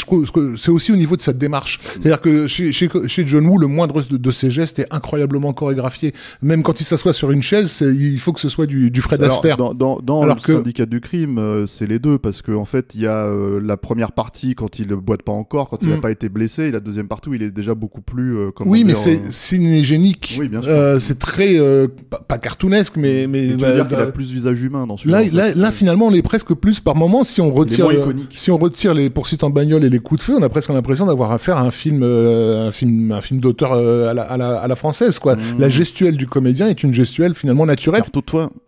c'est 0.58 0.72
aussi 0.72 0.92
au 0.92 0.96
niveau 0.96 1.16
de 1.16 1.22
sa 1.22 1.34
démarche. 1.34 1.80
C'est-à-dire 1.82 2.22
que 2.22 2.48
chez, 2.48 2.72
chez, 2.72 2.90
chez 3.08 3.28
John 3.28 3.46
Woo, 3.46 3.58
le 3.58 3.68
moindre 3.68 4.02
de, 4.02 4.32
ses 4.32 4.52
gestes 4.52 4.80
est 4.80 4.94
incroyablement 4.94 5.54
chorégraphié. 5.54 6.14
Même 6.42 6.64
quand 6.64 6.80
il 6.82 6.84
s'assoit 6.84 7.14
sur 7.14 7.32
une 7.32 7.44
chaise, 7.44 7.82
il 7.82 8.20
faut 8.20 8.34
que 8.34 8.40
ce 8.40 8.50
soit 8.50 8.66
du, 8.66 8.92
du 8.92 9.02
Fred 9.02 9.22
Astaire. 9.24 9.58
Dans, 9.58 9.74
dans, 9.74 10.00
dans 10.00 10.26
le 10.26 10.38
syndicat 10.40 10.86
du 10.86 11.02
crime, 11.02 11.38
euh, 11.38 11.66
c'est 11.66 11.88
les 11.88 12.00
deux 12.00 12.18
parce 12.18 12.42
qu'en 12.42 12.56
en 12.56 12.66
fait, 12.66 12.96
il 12.96 13.02
y 13.02 13.08
a 13.08 13.30
la 13.62 13.78
première 13.78 14.12
partie 14.12 14.56
quand 14.56 14.80
il 14.80 14.88
ne 14.88 14.96
boite 14.96 15.24
pas 15.24 15.32
encore, 15.32 15.70
quand 15.70 15.82
il 15.82 15.90
n'a 15.90 15.98
mm. 15.98 16.02
pas 16.02 16.12
été 16.12 16.30
blessé, 16.30 16.64
et 16.64 16.72
la 16.72 16.80
deuxième 16.80 17.08
partie 17.08 17.30
où 17.30 17.34
il 17.34 17.44
est 17.44 17.52
déjà 17.52 17.74
beaucoup 17.74 18.02
plus. 18.02 18.38
oui, 18.66 18.84
mais 18.84 18.96
c'est 18.96 19.32
cinégénique. 19.32 20.38
Oui, 20.40 20.48
bien 20.48 20.62
sûr. 20.62 20.72
Euh, 20.80 21.00
c'est 21.00 21.20
très 21.20 21.58
euh, 21.58 21.88
pas, 22.28 22.38
cartoonesque, 22.38 22.96
mais 22.98 23.28
mais 23.28 23.56
bah, 23.56 23.74
dire 23.74 23.88
qu'il 23.88 23.98
a 23.98 24.08
plus 24.08 24.32
visage 24.32 24.62
humain 24.62 24.88
dans 24.88 24.98
celui-là. 24.98 25.24
Là, 25.32 25.54
là, 25.56 25.72
finalement, 25.72 26.08
on 26.08 26.14
est 26.14 26.22
presque 26.22 26.54
plus 26.54 26.80
par 26.80 26.96
moment 26.96 27.24
si 27.24 27.42
on 27.42 27.52
retire 27.52 27.88
si 28.32 28.52
on 28.52 28.58
retire 28.58 28.94
les 28.94 29.10
poursuites 29.10 29.44
en 29.44 29.50
bagnole 29.50 29.84
et 29.84 29.90
les 29.90 30.00
coups 30.00 30.22
de 30.22 30.24
feu, 30.26 30.36
on 30.38 30.44
a 30.44 30.50
presque 30.50 30.70
l'impression 30.70 31.06
d'avoir 31.06 31.32
affaire 31.32 31.58
à 31.58 31.62
un 31.62 31.72
film 31.72 32.02
euh, 32.04 32.68
un 32.68 32.72
film 32.72 33.12
un 33.12 33.22
film 33.22 33.40
d'auteur 33.40 33.74
à 33.74 34.14
la, 34.14 34.24
à, 34.24 34.38
la, 34.38 34.60
à, 34.60 34.68
la, 34.68 34.76
française 34.76 35.20
quoi. 35.20 35.36
Mmh. 35.36 35.40
La 35.60 35.70
gestuelle 35.70 36.18
du 36.18 36.28
comédien 36.28 36.68
est 36.68 36.84
une 36.84 36.94
gestuelle 36.94 37.36
finalement 37.36 37.66
naturelle. 37.66 38.04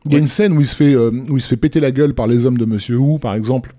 il 0.06 0.14
y 0.14 0.16
a 0.16 0.20
une 0.20 0.28
scène 0.28 0.54
où 0.54 0.62
il 0.62 0.68
se 0.68 0.76
fait 0.76 0.96
où 0.96 1.38
il 1.38 1.42
se 1.42 1.48
fait 1.48 1.58
péter 1.58 1.80
la 1.80 1.92
gueule 1.92 2.14
par 2.14 2.28
les 2.28 2.46
hommes 2.46 2.58
de 2.58 2.66
Monsieur 2.66 2.98
Wu 2.98 3.20
par 3.20 3.34
exemple 3.34 3.74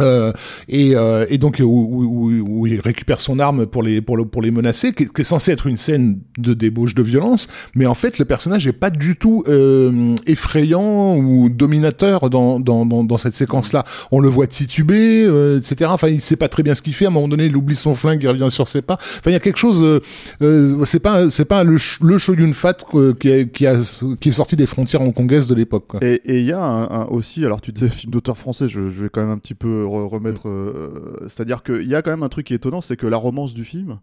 Euh, 0.00 0.32
et, 0.68 0.96
euh, 0.96 1.26
et, 1.28 1.36
donc 1.36 1.60
où, 1.60 1.64
où, 1.64 2.30
où, 2.30 2.66
il 2.66 2.80
récupère 2.80 3.20
son 3.20 3.38
arme 3.38 3.66
pour 3.66 3.82
les 3.82 4.00
pour, 4.00 4.16
le, 4.16 4.24
pour 4.24 4.40
les 4.40 4.50
menacer, 4.50 4.92
qui, 4.92 5.06
qui, 5.06 5.20
est 5.20 5.24
censé 5.24 5.52
être 5.52 5.66
une 5.66 5.76
scène 5.76 6.18
de 6.38 6.54
débauche 6.54 6.94
de 6.94 7.02
violence, 7.02 7.48
mais 7.74 7.84
en 7.84 7.94
fait 7.94 8.18
le 8.18 8.24
personnage 8.24 8.66
est 8.66 8.72
pas 8.72 8.88
du 8.88 9.16
tout 9.16 9.44
euh, 9.48 10.14
effrayant 10.26 11.16
ou 11.16 11.50
dominateur 11.50 12.30
dans, 12.30 12.58
dans, 12.58 12.84
dans, 12.84 13.18
cette 13.18 13.34
séquence-là. 13.34 13.84
On 14.10 14.20
le 14.20 14.28
voit 14.28 14.46
tituber, 14.46 15.24
euh, 15.24 15.58
etc. 15.58 15.90
Enfin, 15.92 16.08
il 16.08 16.20
sait 16.20 16.36
pas 16.36 16.48
très 16.48 16.62
bien 16.62 16.74
ce 16.74 16.82
qu'il 16.82 16.94
fait. 16.94 17.04
À 17.04 17.08
un 17.08 17.10
moment 17.10 17.28
donné, 17.28 17.46
il 17.46 17.56
oublie 17.56 17.76
son 17.76 17.94
flingue, 17.94 18.22
il 18.22 18.28
revient 18.28 18.50
sur 18.50 18.68
ses 18.68 18.82
pas. 18.82 18.94
Enfin, 18.94 19.30
il 19.30 19.32
y 19.32 19.36
a 19.36 19.40
quelque 19.40 19.58
chose. 19.58 19.82
Euh, 19.82 20.00
euh, 20.40 20.84
c'est 20.84 21.00
pas 21.00 21.30
c'est 21.30 21.44
pas 21.44 21.64
le, 21.64 21.76
le 22.00 22.18
Shogun 22.18 22.52
Fat 22.52 22.78
qui, 23.20 23.48
qui, 23.48 23.66
a, 23.66 23.76
qui 24.20 24.28
est 24.28 24.32
sorti 24.32 24.56
des 24.56 24.66
frontières 24.66 25.02
hongkongaises 25.02 25.46
de 25.46 25.54
l'époque. 25.54 25.96
Et 26.00 26.20
il 26.26 26.44
y 26.44 26.52
a 26.52 26.62
un, 26.62 27.02
un 27.02 27.04
aussi, 27.06 27.44
alors 27.44 27.60
tu 27.60 27.72
disais 27.72 27.88
film 27.88 28.12
d'auteur 28.12 28.38
français, 28.38 28.68
je, 28.68 28.88
je 28.88 29.02
vais 29.02 29.08
quand 29.08 29.20
même 29.20 29.30
un 29.30 29.38
petit 29.38 29.54
peu 29.54 29.81
remettre. 29.82 30.48
Euh, 30.48 31.26
C'est-à-dire 31.28 31.62
qu'il 31.62 31.88
y 31.88 31.94
a 31.94 32.02
quand 32.02 32.10
même 32.10 32.22
un 32.22 32.28
truc 32.28 32.46
qui 32.46 32.52
est 32.52 32.56
étonnant, 32.56 32.80
c'est 32.80 32.96
que 32.96 33.06
la 33.06 33.16
romance 33.16 33.54
du 33.54 33.64
film. 33.64 33.98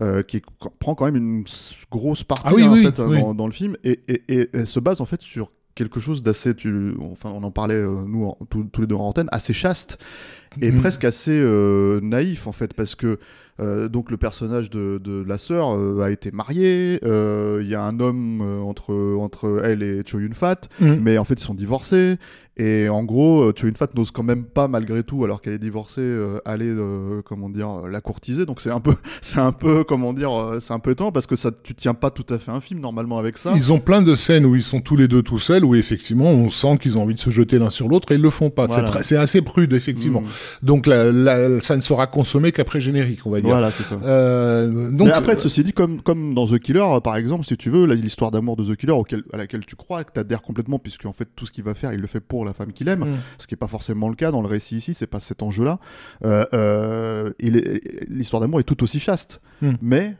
Euh, 0.00 0.22
qui 0.22 0.40
prend 0.78 0.94
quand 0.94 1.04
même 1.04 1.16
une 1.16 1.44
grosse 1.90 2.22
partie 2.22 2.44
ah 2.46 2.54
oui, 2.54 2.62
hein, 2.62 2.70
oui, 2.72 2.86
en 2.86 2.92
fait, 2.92 3.02
oui. 3.02 3.20
dans, 3.20 3.34
dans, 3.34 3.46
le 3.46 3.52
film 3.52 3.76
et, 3.82 4.00
et, 4.28 4.64
se 4.64 4.78
base 4.78 5.00
en 5.00 5.04
fait 5.04 5.20
sur 5.20 5.50
quelque 5.74 5.98
chose 5.98 6.22
d'assez, 6.22 6.54
enfin 7.00 7.30
on 7.34 7.42
en 7.42 7.50
parlait 7.50 7.74
euh, 7.74 8.04
nous 8.06 8.24
en, 8.24 8.38
tous, 8.48 8.64
tous 8.72 8.80
les 8.82 8.86
deux 8.86 8.94
en 8.94 9.00
antenne, 9.08 9.28
assez 9.32 9.52
chaste 9.52 9.98
et 10.62 10.70
Mhm. 10.70 10.78
presque 10.80 11.04
assez 11.04 11.38
naïf 12.02 12.46
en 12.46 12.52
fait 12.52 12.72
parce 12.72 12.94
que 12.94 13.18
euh, 13.60 13.88
donc 13.88 14.10
le 14.10 14.16
personnage 14.16 14.70
de, 14.70 14.98
de 15.02 15.22
la 15.26 15.36
sœur 15.36 15.76
euh, 15.76 16.00
a 16.02 16.10
été 16.10 16.30
marié, 16.30 16.98
euh, 17.04 17.60
il 17.62 17.68
y 17.68 17.74
a 17.74 17.82
un 17.82 18.00
homme 18.00 18.40
entre 18.40 18.94
entre 19.18 19.60
elle 19.64 19.82
et 19.82 20.02
Cho 20.06 20.18
Yun 20.18 20.32
Fat, 20.32 20.62
Mhm. 20.80 21.00
mais 21.02 21.18
en 21.18 21.24
fait 21.24 21.34
ils 21.34 21.44
sont 21.44 21.54
divorcés 21.54 22.16
et 22.56 22.88
en 22.88 23.04
gros 23.04 23.42
euh, 23.42 23.52
Cho 23.56 23.66
Yun 23.68 23.74
Fat 23.74 23.88
n'ose 23.94 24.10
quand 24.10 24.22
même 24.22 24.44
pas 24.44 24.68
malgré 24.68 25.02
tout 25.02 25.24
alors 25.24 25.40
qu'elle 25.40 25.54
est 25.54 25.58
divorcée 25.58 26.00
euh, 26.00 26.38
aller 26.44 26.66
euh, 26.66 27.22
comment 27.24 27.48
dire 27.48 27.84
euh, 27.84 27.88
la 27.88 28.00
courtiser 28.00 28.44
donc 28.44 28.60
c'est 28.60 28.70
un 28.70 28.80
peu 28.80 28.94
c'est 29.20 29.38
un 29.38 29.52
peu 29.52 29.84
comment 29.84 30.12
dire 30.12 30.32
euh, 30.32 30.60
c'est 30.60 30.72
un 30.74 30.78
peu 30.78 30.90
étonnant 30.90 31.12
parce 31.12 31.26
que 31.26 31.36
ça 31.36 31.50
tu 31.62 31.74
tiens 31.74 31.94
pas 31.94 32.10
tout 32.10 32.26
à 32.32 32.38
fait 32.38 32.50
un 32.50 32.60
film 32.60 32.80
normalement 32.80 33.18
avec 33.18 33.38
ça. 33.38 33.52
Ils 33.54 33.72
ont 33.72 33.78
plein 33.78 34.02
de 34.02 34.14
scènes 34.14 34.44
où 34.44 34.56
ils 34.56 34.62
sont 34.62 34.80
tous 34.80 34.96
les 34.96 35.08
deux 35.08 35.22
tout 35.22 35.38
seuls, 35.38 35.64
où 35.64 35.74
effectivement 35.74 36.26
on 36.30 36.50
sent 36.50 36.78
qu'ils 36.78 36.98
ont 36.98 37.02
envie 37.02 37.14
de 37.14 37.18
se 37.18 37.30
jeter 37.30 37.58
l'un 37.58 37.70
sur 37.70 37.88
l'autre 37.88 38.12
et 38.12 38.16
ils 38.16 38.20
le 38.20 38.30
font 38.30 38.50
pas. 38.50 38.66
Voilà. 38.66 39.02
C'est 39.02 39.16
assez 39.16 39.42
prude 39.42 39.72
effectivement. 39.72 40.20
Mm. 40.20 40.66
Donc 40.66 40.86
la, 40.86 41.10
la- 41.12 41.60
ça 41.60 41.76
ne 41.76 41.80
sera 41.80 42.06
consommé 42.06 42.52
qu'après 42.52 42.80
générique, 42.80 43.26
on 43.26 43.30
va 43.30 43.40
dire. 43.40 43.50
Voilà 43.50 43.70
c'est 43.70 43.84
ça. 43.84 43.96
Euh, 44.02 44.90
donc 44.90 45.08
mais 45.08 45.12
après, 45.12 45.38
ceci 45.38 45.62
dit, 45.62 45.72
comme, 45.72 46.02
comme 46.02 46.34
dans 46.34 46.46
The 46.46 46.58
Killer, 46.58 46.84
par 47.02 47.16
exemple, 47.16 47.44
si 47.44 47.56
tu 47.56 47.70
veux, 47.70 47.86
l'histoire 47.86 48.30
d'amour 48.30 48.56
de 48.56 48.64
The 48.64 48.76
Killer 48.76 48.92
auquel, 48.92 49.22
à 49.32 49.36
laquelle 49.36 49.64
tu 49.66 49.76
crois, 49.76 50.04
que 50.04 50.12
tu 50.12 50.20
adhères 50.20 50.42
complètement, 50.42 50.78
puisque 50.78 51.06
en 51.06 51.12
fait, 51.12 51.28
tout 51.36 51.46
ce 51.46 51.52
qu'il 51.52 51.64
va 51.64 51.74
faire, 51.74 51.92
il 51.92 52.00
le 52.00 52.06
fait 52.06 52.20
pour 52.20 52.39
la 52.44 52.52
femme 52.52 52.72
qu'il 52.72 52.88
aime, 52.88 53.00
Mm. 53.04 53.16
ce 53.38 53.46
qui 53.46 53.54
n'est 53.54 53.58
pas 53.58 53.66
forcément 53.66 54.08
le 54.08 54.14
cas 54.16 54.30
dans 54.30 54.42
le 54.42 54.48
récit 54.48 54.76
ici, 54.76 54.94
c'est 54.94 55.06
pas 55.06 55.20
cet 55.20 55.42
enjeu-là. 55.42 55.78
Euh, 56.24 56.44
euh, 56.54 57.32
l'histoire 58.08 58.40
d'amour 58.40 58.60
est 58.60 58.64
tout 58.64 58.82
aussi 58.82 59.00
chaste. 59.00 59.40
Mm. 59.62 59.70
Mais. 59.82 60.16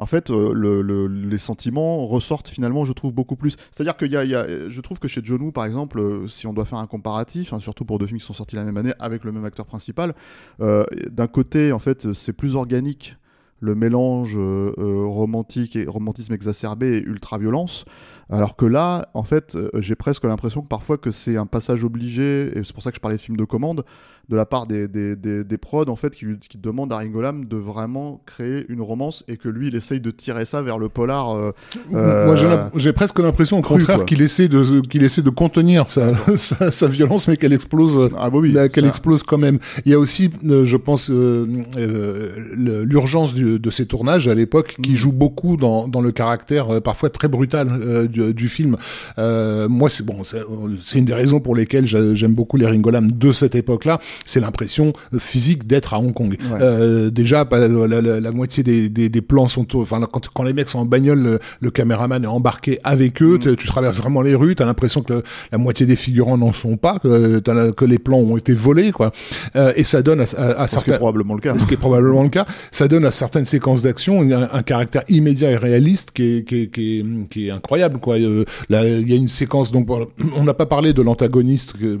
En 0.00 0.06
fait, 0.06 0.30
euh, 0.30 0.52
le, 0.54 0.80
le- 0.80 1.08
les 1.08 1.38
sentiments 1.38 2.06
ressortent 2.06 2.46
finalement, 2.48 2.84
je 2.84 2.92
trouve, 2.92 3.12
beaucoup 3.12 3.34
plus. 3.34 3.56
C'est-à-dire 3.72 3.96
qu'il 3.96 4.12
y 4.12 4.16
a, 4.16 4.22
il 4.22 4.30
y 4.30 4.34
a- 4.36 4.68
je 4.68 4.80
trouve 4.80 5.00
que 5.00 5.08
chez 5.08 5.22
John 5.24 5.42
Woo, 5.42 5.50
par 5.50 5.64
exemple, 5.64 5.98
euh, 5.98 6.28
si 6.28 6.46
on 6.46 6.52
doit 6.52 6.66
faire 6.66 6.78
un 6.78 6.86
comparatif, 6.86 7.52
hein, 7.52 7.58
surtout 7.58 7.84
pour 7.84 7.98
deux 7.98 8.06
films 8.06 8.20
qui 8.20 8.24
sont 8.24 8.32
sortis 8.32 8.54
la 8.54 8.62
même 8.62 8.76
année 8.76 8.92
avec 9.00 9.24
le 9.24 9.32
même 9.32 9.44
acteur 9.44 9.66
principal, 9.66 10.14
euh, 10.60 10.84
d'un 11.10 11.26
côté, 11.26 11.72
en 11.72 11.80
fait, 11.80 12.12
c'est 12.12 12.32
plus 12.32 12.54
organique 12.54 13.16
le 13.60 13.74
mélange 13.74 14.36
euh, 14.36 14.72
euh, 14.78 15.04
romantique 15.06 15.76
et 15.76 15.86
romantisme 15.86 16.32
exacerbé 16.32 16.98
et 16.98 17.02
ultra 17.02 17.38
violence 17.38 17.84
alors 18.30 18.56
que 18.56 18.66
là 18.66 19.08
en 19.14 19.24
fait 19.24 19.54
euh, 19.56 19.70
j'ai 19.78 19.94
presque 19.94 20.24
l'impression 20.24 20.62
que 20.62 20.68
parfois 20.68 20.98
que 20.98 21.10
c'est 21.10 21.36
un 21.36 21.46
passage 21.46 21.84
obligé 21.84 22.56
et 22.56 22.62
c'est 22.62 22.72
pour 22.72 22.82
ça 22.82 22.90
que 22.90 22.96
je 22.96 23.00
parlais 23.00 23.16
de 23.16 23.20
film 23.20 23.36
de 23.36 23.44
commande 23.44 23.84
de 24.28 24.36
la 24.36 24.44
part 24.46 24.66
des, 24.66 24.88
des, 24.88 25.16
des, 25.16 25.42
des 25.42 25.56
prods 25.58 25.88
en 25.88 25.96
fait 25.96 26.14
qui, 26.14 26.26
lui- 26.26 26.38
qui 26.38 26.58
demandent 26.58 26.92
à 26.92 26.96
Ringo 26.98 27.20
Lam 27.20 27.46
de 27.46 27.56
vraiment 27.56 28.20
créer 28.26 28.66
une 28.68 28.82
romance 28.82 29.24
et 29.26 29.36
que 29.38 29.48
lui 29.48 29.68
il 29.68 29.74
essaye 29.74 30.00
de 30.00 30.10
tirer 30.10 30.44
ça 30.44 30.60
vers 30.60 30.78
le 30.78 30.88
polar 30.90 31.30
euh, 31.34 31.52
euh, 31.94 32.26
Moi, 32.26 32.36
j'ai 32.36 32.46
l'im- 32.46 32.70
j'ai 32.76 32.92
presque 32.92 33.18
l'impression, 33.20 33.58
au 33.58 33.62
cru, 33.62 33.78
contraire, 33.78 34.04
qu'il 34.04 34.20
essaie 34.22 34.48
de 34.48 34.80
qu'il 34.86 35.02
essaie 35.02 35.22
de 35.22 35.30
contenir 35.30 35.90
sa, 35.90 36.12
sa, 36.36 36.70
sa 36.70 36.86
violence, 36.88 37.26
mais 37.28 37.36
qu'elle 37.38 37.52
explose. 37.54 38.10
ah 38.18 38.28
bah 38.30 38.38
oui 38.38 38.52
euh, 38.56 38.68
qu'elle 38.68 38.84
explose 38.86 39.22
quand 39.22 39.38
même. 39.38 39.58
Il 39.86 39.92
y 39.92 39.94
a 39.94 39.98
aussi, 39.98 40.30
euh, 40.44 40.64
je 40.66 40.76
pense, 40.76 41.10
euh, 41.10 41.46
euh, 41.78 42.84
l'urgence 42.84 43.34
de 43.34 43.70
ces 43.70 43.86
tournages 43.86 44.28
à 44.28 44.34
l'époque 44.34 44.76
qui 44.82 44.92
Mm. 44.92 44.96
joue 44.96 45.12
beaucoup 45.12 45.56
dans, 45.56 45.88
dans 45.88 46.00
le 46.00 46.12
caractère 46.12 46.70
euh, 46.70 46.80
parfois 46.80 47.08
très 47.10 47.28
brutal 47.28 47.68
euh, 47.70 48.06
du, 48.06 48.34
du 48.34 48.48
film. 48.48 48.76
Euh, 49.18 49.68
moi, 49.68 49.88
c'est 49.88 50.04
bon, 50.04 50.22
c'est 50.24 50.98
une 50.98 51.04
des 51.04 51.14
raisons 51.14 51.40
pour 51.40 51.54
lesquelles 51.54 51.86
j'a- 51.86 52.14
j'aime 52.14 52.34
beaucoup 52.34 52.56
les 52.56 52.66
Ringolam 52.66 53.10
de 53.10 53.32
cette 53.32 53.54
époque-là. 53.54 54.00
C'est 54.26 54.40
l'impression 54.40 54.92
physique 55.18 55.66
d'être 55.66 55.94
à 55.94 55.98
Hong 56.00 56.12
Kong. 56.12 56.36
Ouais. 56.52 56.58
Euh, 56.60 57.10
déjà, 57.10 57.44
bah, 57.44 57.66
la, 57.68 58.00
la- 58.00 58.20
la 58.20 58.32
moitié 58.32 58.62
des, 58.62 58.88
des, 58.88 59.08
des 59.08 59.20
plans 59.22 59.48
sont, 59.48 59.66
enfin, 59.76 60.00
quand, 60.12 60.28
quand 60.28 60.42
les 60.42 60.52
mecs 60.52 60.68
sont 60.68 60.80
en 60.80 60.84
bagnole, 60.84 61.22
le, 61.22 61.38
le 61.60 61.70
caméraman 61.70 62.22
est 62.22 62.26
embarqué 62.28 62.78
avec 62.84 63.22
eux. 63.22 63.38
Mm. 63.38 63.56
Tu, 63.56 63.66
traverses 63.66 63.98
vraiment 63.98 64.22
les 64.22 64.34
rues, 64.34 64.54
t'as 64.54 64.66
l'impression 64.66 65.02
que 65.02 65.12
le- 65.14 65.22
la 65.52 65.58
moitié 65.58 65.86
des 65.86 65.96
figurants 65.96 66.36
n'en 66.38 66.52
sont 66.52 66.76
pas, 66.76 66.98
que, 66.98 67.84
les 67.84 67.98
plans 67.98 68.18
ont 68.18 68.36
été 68.36 68.52
volés, 68.52 68.92
quoi. 68.92 69.12
Euh, 69.56 69.72
et 69.76 69.84
ça 69.84 70.02
donne 70.02 70.20
à, 70.20 70.24
à, 70.36 70.62
à 70.62 70.68
ce 70.68 70.74
qui 70.74 70.80
est 70.80 70.84
certains, 70.84 70.96
probablement 70.96 71.34
le 71.34 71.40
cas 71.40 71.58
ce 71.58 71.66
qui 71.66 71.74
est 71.74 71.78
probablement 71.78 72.22
le 72.22 72.28
cas, 72.28 72.46
ça 72.70 72.88
donne 72.88 73.04
à 73.04 73.10
certaines 73.10 73.44
séquences 73.44 73.82
d'action 73.82 74.20
un, 74.22 74.48
un 74.52 74.62
caractère 74.62 75.02
immédiat 75.08 75.50
et 75.50 75.56
réaliste 75.56 76.10
qui 76.12 76.22
est, 76.38 76.44
qui 76.48 76.62
est, 76.62 76.66
qui 76.70 76.98
est, 77.00 77.28
qui 77.28 77.48
est 77.48 77.50
incroyable. 77.50 77.98
Quoi. 77.98 78.16
Euh, 78.18 78.44
là, 78.68 78.86
il 78.86 79.08
y 79.08 79.12
a 79.12 79.16
une 79.16 79.28
séquence, 79.28 79.72
donc 79.72 79.88
on 80.36 80.44
n'a 80.44 80.54
pas 80.54 80.66
parlé 80.66 80.92
de 80.92 81.02
l'antagoniste 81.02 81.74
que- 81.78 81.98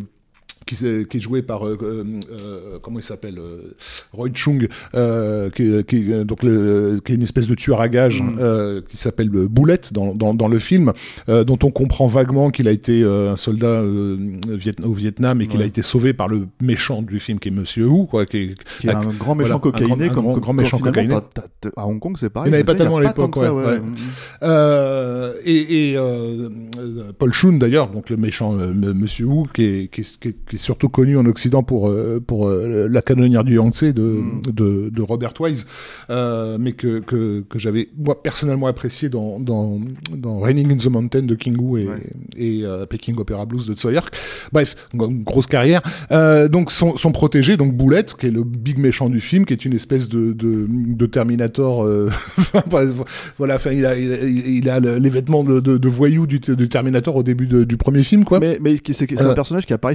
qui, 0.74 1.16
est 1.16 1.20
joué 1.20 1.42
par 1.42 1.66
euh, 1.66 1.76
euh, 1.82 2.04
euh, 2.30 2.78
comment 2.82 2.98
il 2.98 3.02
s'appelle 3.04 3.38
Roy 4.12 4.28
Chung 4.34 4.68
qui, 5.54 5.84
qui, 5.84 6.24
donc 6.24 6.42
le, 6.42 7.00
qui 7.04 7.12
est 7.12 7.14
une 7.16 7.22
espèce 7.22 7.46
de 7.48 7.54
tueur 7.54 7.80
à 7.80 7.88
gages 7.88 8.22
Mm. 8.22 8.82
qui 8.90 8.96
s'appelle 8.96 9.28
Boulette 9.30 9.92
dans, 9.92 10.14
dans, 10.14 10.34
dans 10.34 10.48
le 10.48 10.58
film 10.58 10.92
dont 11.26 11.58
on 11.62 11.70
comprend 11.70 12.06
vaguement 12.06 12.50
qu'il 12.50 12.68
a 12.68 12.72
été 12.72 13.02
un 13.04 13.36
soldat 13.36 13.82
au 13.82 14.92
Vietnam 14.92 15.40
et 15.40 15.46
qu'il 15.46 15.58
Ouais. 15.58 15.64
a 15.64 15.66
été 15.66 15.82
sauvé 15.82 16.12
par 16.12 16.28
le 16.28 16.46
méchant 16.60 17.02
du 17.02 17.18
film 17.20 17.38
qui 17.38 17.48
est 17.48 17.52
Monsieur 17.52 17.86
Wu 17.86 18.06
quoi 18.06 18.26
qui 18.26 18.36
est, 18.38 18.54
qui 18.80 18.86
est 18.88 18.90
un 18.90 19.00
grand 19.18 19.34
méchant 19.34 19.48
voilà, 19.48 19.54
un 19.56 19.58
cocaïné 19.58 20.04
un 20.04 20.08
grand- 20.12 20.32
comme- 20.32 20.40
grand 20.40 20.52
méchant 20.52 20.78
cocaïné. 20.78 21.14
à 21.76 21.86
Hong 21.86 21.98
Kong 22.00 22.16
c'est 22.18 22.30
pareil 22.30 22.48
Il 22.48 22.50
n'y 22.52 22.56
avait 22.56 22.64
pas 22.64 22.74
tellement 22.74 22.98
à 22.98 23.02
l'époque, 23.02 23.36
ouais, 23.36 23.48
ouais. 23.48 23.78
Euh, 24.42 25.34
et 25.44 25.90
et 25.92 25.96
euh, 25.96 26.48
Paul 27.18 27.32
Shun 27.32 27.54
d'ailleurs, 27.54 27.88
donc 27.90 28.10
le 28.10 28.16
méchant 28.16 28.56
euh, 28.58 28.72
Monsieur 28.72 29.26
Wu, 29.26 29.44
qui 29.52 29.64
est, 29.64 29.88
qui, 29.92 30.02
est, 30.02 30.18
qui 30.20 30.28
est- 30.28 30.36
qui 30.48 30.57
est 30.58 30.62
surtout 30.62 30.88
connu 30.88 31.16
en 31.16 31.24
Occident 31.26 31.62
pour 31.62 31.88
euh, 31.88 32.20
pour 32.24 32.48
euh, 32.48 32.88
la 32.90 33.02
canonnière 33.02 33.44
du 33.44 33.54
Yangtze 33.56 33.84
de, 33.94 34.02
Mm. 34.02 34.40
de, 34.52 34.90
de 34.92 35.02
Robert 35.02 35.32
Wise, 35.40 35.66
euh, 36.10 36.56
mais 36.60 36.72
que 36.72 36.98
que, 37.00 37.44
que 37.48 37.58
j'avais 37.58 37.88
moi 37.96 38.22
personnellement 38.22 38.66
apprécié 38.66 39.08
dans 39.08 39.38
dans 39.40 39.80
dans 40.16 40.40
Raining 40.40 40.72
in 40.72 40.76
the 40.76 40.86
Mountain 40.86 41.22
de 41.22 41.34
King 41.34 41.56
Wu 41.58 41.82
et, 41.82 41.88
Ouais. 41.88 41.94
et 42.36 42.60
euh, 42.64 42.86
Peking 42.86 43.16
Opera 43.18 43.46
Blues 43.46 43.66
de 43.66 43.74
Tsoyark. 43.74 44.14
Bref, 44.52 44.74
une 44.94 45.22
grosse 45.22 45.46
carrière. 45.46 45.82
Donc 46.50 46.70
son, 46.70 46.96
son 46.96 47.12
protégé, 47.12 47.56
donc 47.56 47.74
Boulette, 47.74 48.14
qui 48.14 48.26
est 48.26 48.30
le 48.30 48.42
big 48.44 48.78
méchant 48.78 49.08
du 49.08 49.20
film, 49.20 49.44
qui 49.44 49.52
est 49.52 49.64
une 49.64 49.74
espèce 49.74 50.08
de 50.08 50.32
de, 50.32 50.66
de 50.68 51.06
Terminator. 51.06 51.84
euh, 51.84 52.10
voilà, 53.38 53.56
enfin 53.56 53.70
il 53.72 53.86
a 53.86 53.96
il 53.96 54.68
a, 54.70 54.80
les 54.80 55.10
vêtements 55.10 55.44
de, 55.44 55.60
de, 55.60 55.78
de 55.78 55.88
voyou 55.88 56.26
du, 56.26 56.38
du 56.40 56.68
Terminator 56.68 57.14
au 57.16 57.22
début 57.22 57.46
de- 57.46 57.64
du 57.64 57.76
premier 57.76 58.02
film, 58.02 58.24
quoi. 58.24 58.40
Mais, 58.40 58.58
mais 58.60 58.76
c'est 58.92 59.08
Euh. 59.12 59.30
un 59.30 59.34
personnage 59.34 59.66
qui 59.66 59.72
apparaît 59.72 59.94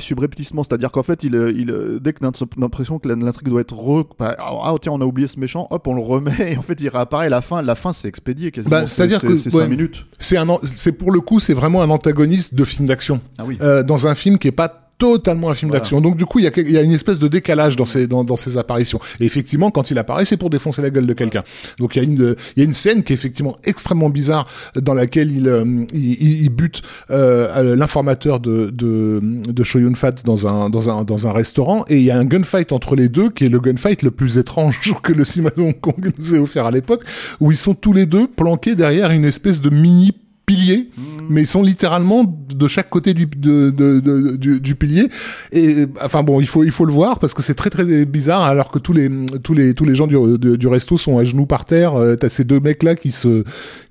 c'est-à-dire 0.62 0.92
qu'en 0.92 1.02
fait, 1.02 1.24
il, 1.24 1.36
euh, 1.36 1.52
il, 1.52 1.72
euh, 1.72 2.00
dès 2.00 2.14
que 2.14 2.20
t'as 2.20 2.30
l'impression 2.58 3.00
que 3.00 3.08
l'intrigue 3.08 3.48
doit 3.50 3.62
être 3.62 3.74
re... 3.76 4.06
bah, 4.20 4.36
ah 4.38 4.76
tiens, 4.80 4.92
on 4.92 5.02
a 5.02 5.06
oublié 5.06 5.28
ce 5.28 5.40
méchant, 5.40 5.68
hop, 5.72 5.88
on 5.88 5.96
le 5.96 6.02
remet, 6.02 6.34
et 6.54 6.58
en 6.58 6.62
fait, 6.62 6.80
il 6.82 6.90
réapparaît. 6.90 7.30
La 7.30 7.42
fin, 7.42 7.62
la 7.64 7.74
fin, 7.74 7.94
c'est 7.94 8.08
expédié 8.08 8.52
quasiment. 8.52 8.70
Bah, 8.70 8.82
C'est- 8.82 8.96
c'est-à-dire 8.96 9.22
c'est- 9.22 9.28
que- 9.28 9.36
c'est 9.36 9.50
5 9.50 9.58
ouais. 9.58 9.68
minutes. 9.70 10.06
C'est 10.20 10.38
un, 10.38 10.48
an- 10.50 10.60
c'est 10.76 10.92
pour 10.92 11.12
le 11.12 11.22
coup, 11.22 11.40
c'est 11.40 11.54
vraiment 11.56 11.82
un 11.82 11.90
antagoniste 11.90 12.54
de 12.54 12.64
film 12.66 12.88
d'action. 12.88 13.22
Ah 13.40 13.44
oui. 13.48 13.58
euh, 13.62 13.82
dans 13.82 14.06
un 14.08 14.14
film 14.14 14.38
qui 14.38 14.50
est 14.50 14.52
pas 14.52 14.83
totalement 14.98 15.50
un 15.50 15.54
film 15.54 15.70
Voilà. 15.70 15.80
d'action. 15.82 16.00
Donc 16.02 16.18
du 16.18 16.26
coup, 16.26 16.40
il 16.40 16.46
y, 16.46 16.72
y 16.72 16.78
a 16.78 16.82
une 16.82 16.94
espèce 16.94 17.20
de 17.20 17.28
décalage 17.28 17.76
dans 17.76 17.86
ses, 17.86 18.08
dans, 18.08 18.24
dans 18.24 18.36
ses 18.38 18.58
apparitions. 18.58 19.00
Et 19.20 19.26
effectivement, 19.26 19.72
quand 19.72 19.92
il 19.92 19.98
apparaît, 19.98 20.26
c'est 20.26 20.38
pour 20.38 20.50
défoncer 20.50 20.82
la 20.82 20.90
gueule 20.90 21.08
de 21.08 21.14
quelqu'un. 21.14 21.44
Donc 21.80 21.96
il 21.96 22.00
y 22.00 22.02
a 22.02 22.06
une, 22.06 22.36
il 22.56 22.60
y 22.60 22.62
a 22.62 22.66
une 22.66 22.74
scène 22.74 23.04
qui 23.04 23.14
est 23.14 23.16
effectivement 23.16 23.58
extrêmement 23.64 24.10
bizarre 24.10 24.48
dans 24.76 24.94
laquelle 24.94 25.32
il, 25.36 25.48
euh, 25.48 25.66
il, 25.94 26.14
il- 26.22 26.42
il 26.44 26.50
bute 26.50 26.82
euh, 27.12 27.76
l'informateur 27.76 28.40
de, 28.40 28.70
de, 28.72 29.20
de 29.22 29.64
Shoyun 29.64 29.96
Fat 29.96 30.14
dans 30.24 30.48
un, 30.48 30.70
dans 30.70 30.90
un, 30.90 31.04
dans 31.04 31.28
un 31.28 31.32
restaurant 31.34 31.86
et 31.90 31.98
il 31.98 32.04
y 32.04 32.12
a 32.12 32.18
un 32.18 32.26
gunfight 32.26 32.72
entre 32.72 32.96
les 32.96 33.10
deux 33.10 33.30
qui 33.30 33.46
est 33.46 33.50
le 33.50 33.60
gunfight 33.60 34.02
le 34.04 34.12
plus 34.12 34.38
étrange 34.38 34.80
que 35.04 35.14
le 35.14 35.26
cinéma 35.26 35.52
de 35.56 35.62
Hong 35.64 35.80
Kong 35.80 36.12
nous 36.18 36.36
ait 36.36 36.40
offert 36.40 36.66
à 36.66 36.72
l'époque 36.72 37.04
où 37.40 37.52
ils 37.52 37.58
sont 37.58 37.74
tous 37.76 37.94
les 37.94 38.06
deux 38.06 38.28
planqués 38.28 38.76
derrière 38.76 39.12
une 39.12 39.26
espèce 39.26 39.62
de 39.62 39.70
mini 39.70 40.12
pilier, 40.46 40.90
mais 41.30 41.42
ils 41.44 41.48
sont 41.48 41.64
littéralement 41.64 42.26
de 42.54 42.68
chaque 42.68 42.90
côté 42.90 43.14
du, 43.14 43.26
de, 43.28 43.70
de- 43.70 44.00
de- 44.02 44.36
du, 44.36 44.60
du 44.60 44.76
pilier. 44.76 45.08
Et 45.54 45.86
enfin 46.04 46.22
bon, 46.22 46.42
il 46.42 46.48
faut 46.48 46.64
il 46.66 46.72
faut 46.72 46.86
le 46.86 46.92
voir 46.92 47.20
parce 47.20 47.34
que 47.34 47.42
c'est 47.42 47.54
très 47.56 47.70
très 47.70 48.06
bizarre 48.06 48.42
alors 48.44 48.70
que 48.70 48.78
tous 48.80 48.92
les 48.94 49.10
tous 49.42 49.54
les 49.54 49.74
tous 49.74 49.86
les 49.86 49.96
gens 49.96 50.06
du, 50.08 50.18
du 50.58 50.68
resto 50.68 50.98
sont 50.98 51.18
à 51.18 51.24
genoux 51.24 51.46
par 51.46 51.64
terre. 51.66 51.96
Euh, 51.96 52.16
T'as 52.18 52.28
ces 52.30 52.44
deux 52.44 52.60
mecs 52.60 52.84
là 52.84 52.96
qui 52.96 53.12
se 53.12 53.44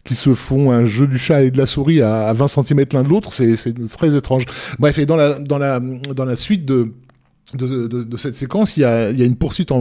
qui 0.05 0.15
se 0.15 0.35
font 0.35 0.71
un 0.73 0.85
jeu 0.85 1.07
du 1.07 1.17
chat 1.19 1.43
et 1.43 1.51
de 1.51 1.57
la 1.59 1.67
souris 1.67 2.03
à, 2.03 2.27
à 2.29 2.33
20 2.35 2.49
cm 2.49 2.85
l'un 2.93 3.03
de 3.03 3.09
l'autre. 3.09 3.33
C'est 3.33 3.57
c'est 3.57 3.73
très 3.89 4.15
étrange. 4.15 4.45
Bref, 4.79 4.99
et 4.99 5.07
dans 5.07 5.17
la 5.17 5.39
dans 5.39 5.59
la 5.59 5.81
dans 5.81 6.25
la 6.27 6.37
suite 6.37 6.67
de 6.67 6.93
de, 7.55 7.87
de, 7.87 8.03
de, 8.05 8.17
cette 8.17 8.35
séquence, 8.35 8.79
il 8.79 8.81
y 8.81 8.85
a, 8.85 9.11
il 9.11 9.19
y 9.19 9.23
a 9.23 9.27
une 9.27 9.37
poursuite 9.37 9.73
en, 9.73 9.77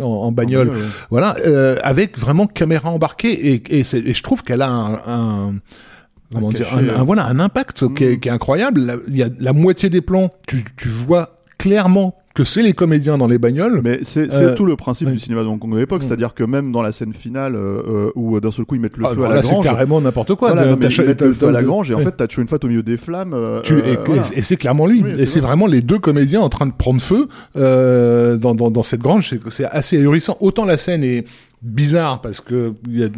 en, 0.00 0.02
en 0.02 0.32
bagnole, 0.32 0.68
En 0.68 0.72
bagnole, 0.72 0.82
ouais. 0.84 0.88
voilà, 1.10 1.36
euh, 1.46 1.76
avec 1.84 2.18
vraiment 2.18 2.48
caméra 2.48 2.90
embarquée, 2.90 3.52
et, 3.52 3.62
et, 3.70 3.80
et 3.80 4.14
je 4.14 4.22
trouve 4.24 4.42
qu'elle 4.42 4.62
a 4.62 4.68
un, 4.68 4.94
un- 5.06 5.54
comment 6.34 6.52
dire, 6.52 6.66
un, 6.74 7.00
un- 7.00 7.04
voilà, 7.04 7.26
un 7.26 7.38
impact 7.40 7.94
qui, 7.94 8.04
est, 8.04 8.18
qui 8.18 8.28
est 8.28 8.32
incroyable. 8.32 8.80
La- 8.80 8.96
Il 9.08 9.16
y 9.16 9.22
a 9.22 9.28
la 9.40 9.52
moitié 9.52 9.88
des 9.90 10.00
plans, 10.00 10.30
tu, 10.46 10.64
tu 10.76 10.88
vois 10.88 11.38
clairement 11.58 12.16
que 12.34 12.42
c'est 12.42 12.62
les 12.62 12.72
comédiens 12.72 13.16
dans 13.16 13.28
les 13.28 13.38
bagnoles. 13.38 13.80
Mais 13.84 14.00
c'est 14.02 14.28
c'est 14.32 14.42
Euh, 14.42 14.54
tout 14.56 14.64
le 14.66 14.74
principe 14.74 15.06
ouais. 15.06 15.12
du 15.14 15.20
cinéma 15.20 15.42
de 15.42 15.46
Hong 15.46 15.60
Kong 15.60 15.72
de 15.72 15.78
l'époque, 15.78 16.02
Mm. 16.02 16.06
c'est-à-dire 16.08 16.34
que 16.34 16.42
même 16.42 16.72
dans 16.72 16.82
la 16.82 16.90
scène 16.90 17.12
finale 17.14 17.54
euh, 17.54 17.80
euh, 17.88 18.10
où 18.16 18.36
euh, 18.36 18.40
d'un 18.40 18.50
seul 18.50 18.64
coup 18.64 18.74
ils 18.74 18.80
mettent 18.80 18.96
le 18.96 19.04
Ah, 19.06 19.10
feu 19.10 19.14
alors 19.18 19.26
à 19.26 19.28
la 19.28 19.34
là, 19.36 19.42
c'est 19.44 19.52
grange, 19.52 19.64
carrément 19.64 20.00
n'importe 20.00 20.34
quoi. 20.34 20.48
voilà, 20.52 20.64
mais 20.76 20.88
ils 20.88 21.04
mettent 21.06 21.22
le 21.22 21.32
feu 21.32 21.46
à 21.46 21.52
la 21.52 21.62
grange 21.62 21.92
et 21.92 21.94
en 21.94 21.98
fait 22.00 22.10
t'as 22.16 22.26
Chow 22.28 22.40
Yun 22.40 22.48
Fat 22.48 22.58
au 22.64 22.66
milieu 22.66 22.82
des 22.82 22.96
flammes. 22.96 23.34
euh, 23.34 23.60
Tu- 23.62 23.78
et, 23.78 23.96
voilà. 24.04 24.22
et 24.34 24.40
c'est 24.42 24.56
clairement 24.56 24.86
lui. 24.86 25.02
Oui, 25.04 25.10
et 25.12 25.18
c'est 25.18 25.26
c'est 25.26 25.40
vrai. 25.40 25.50
vraiment 25.50 25.66
les 25.68 25.80
deux 25.80 26.00
comédiens 26.00 26.40
en 26.40 26.48
train 26.48 26.66
de 26.66 26.72
prendre 26.72 27.00
feu 27.00 27.28
euh, 27.56 28.36
dans, 28.36 28.56
dans, 28.56 28.70
dans 28.72 28.82
cette 28.82 29.00
grange. 29.00 29.28
C'est- 29.30 29.40
C'est 29.50 29.64
assez 29.66 29.96
ahurissant. 29.98 30.36
Autant 30.40 30.64
la 30.64 30.76
scène 30.76 31.04
est 31.04 31.24
bizarre 31.64 32.20
parce 32.20 32.40
que 32.40 32.74
il 32.86 33.00
y 33.00 33.02
a 33.04 33.08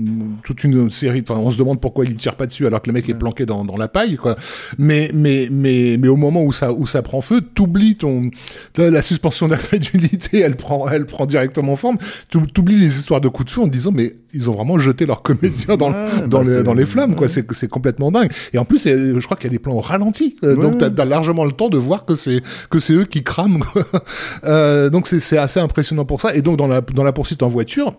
toute 0.44 0.64
une 0.64 0.90
série. 0.90 1.22
Enfin, 1.28 1.38
on 1.40 1.50
se 1.50 1.58
demande 1.58 1.80
pourquoi 1.80 2.04
il 2.04 2.14
tire 2.16 2.36
pas 2.36 2.46
dessus 2.46 2.66
alors 2.66 2.80
que 2.80 2.88
le 2.88 2.94
mec 2.94 3.08
est 3.08 3.14
planqué 3.14 3.44
dans, 3.44 3.64
dans 3.64 3.76
la 3.76 3.88
paille, 3.88 4.16
quoi. 4.16 4.36
Mais 4.78 5.10
mais 5.12 5.48
mais 5.50 5.96
mais 5.98 6.08
au 6.08 6.16
moment 6.16 6.42
où 6.44 6.52
ça 6.52 6.72
où 6.72 6.86
ça 6.86 7.02
prend 7.02 7.20
feu, 7.20 7.40
t'oublies 7.40 7.96
ton 7.96 8.30
la, 8.78 9.02
suspension 9.02 9.48
d'incrédulité. 9.48 10.40
Elle 10.40 10.56
prend 10.56 10.88
elle 10.88 11.06
prend 11.06 11.26
directement 11.26 11.76
forme. 11.76 11.98
T'ou- 12.30 12.46
T'oublies 12.46 12.78
les 12.78 12.98
histoires 12.98 13.20
de 13.20 13.28
coups 13.28 13.46
de 13.48 13.50
feu 13.52 13.60
en 13.62 13.66
te 13.66 13.72
disant 13.72 13.90
mais 13.92 14.14
ils 14.32 14.48
ont 14.50 14.54
vraiment 14.54 14.78
jeté 14.78 15.06
leurs 15.06 15.22
comédiens 15.22 15.76
dans 15.76 15.90
Ouais, 15.90 16.28
dans 16.28 16.44
bah, 16.44 16.50
les 16.56 16.62
dans 16.62 16.74
les 16.74 16.86
flammes, 16.86 17.14
quoi. 17.14 17.26
C'est 17.28 17.50
c'est 17.52 17.68
complètement 17.68 18.10
dingue. 18.10 18.30
Et 18.52 18.58
en 18.58 18.64
plus, 18.64 18.82
je 18.86 19.24
crois 19.24 19.36
qu'il 19.36 19.46
y 19.46 19.50
a 19.50 19.50
des 19.50 19.58
plans 19.58 19.74
au 19.74 19.80
ralenti. 19.80 20.36
Euh, 20.44 20.56
donc, 20.56 20.78
t'as 20.78 20.90
as 21.02 21.04
largement 21.04 21.44
le 21.44 21.52
temps 21.52 21.68
de 21.68 21.78
voir 21.78 22.04
que 22.04 22.14
c'est 22.16 22.42
que 22.70 22.78
c'est 22.78 22.92
eux 22.92 23.04
qui 23.04 23.22
crament. 23.24 23.60
quoi. 23.60 23.82
euh, 24.44 24.90
donc, 24.90 25.06
c'est 25.06 25.20
c'est 25.20 25.38
assez 25.38 25.60
impressionnant 25.60 26.04
pour 26.04 26.20
ça. 26.20 26.34
Et 26.34 26.42
donc, 26.42 26.56
dans 26.56 26.66
la 26.66 26.80
dans 26.80 27.04
la 27.04 27.12
poursuite 27.12 27.42
en 27.42 27.48
voiture. 27.48 27.94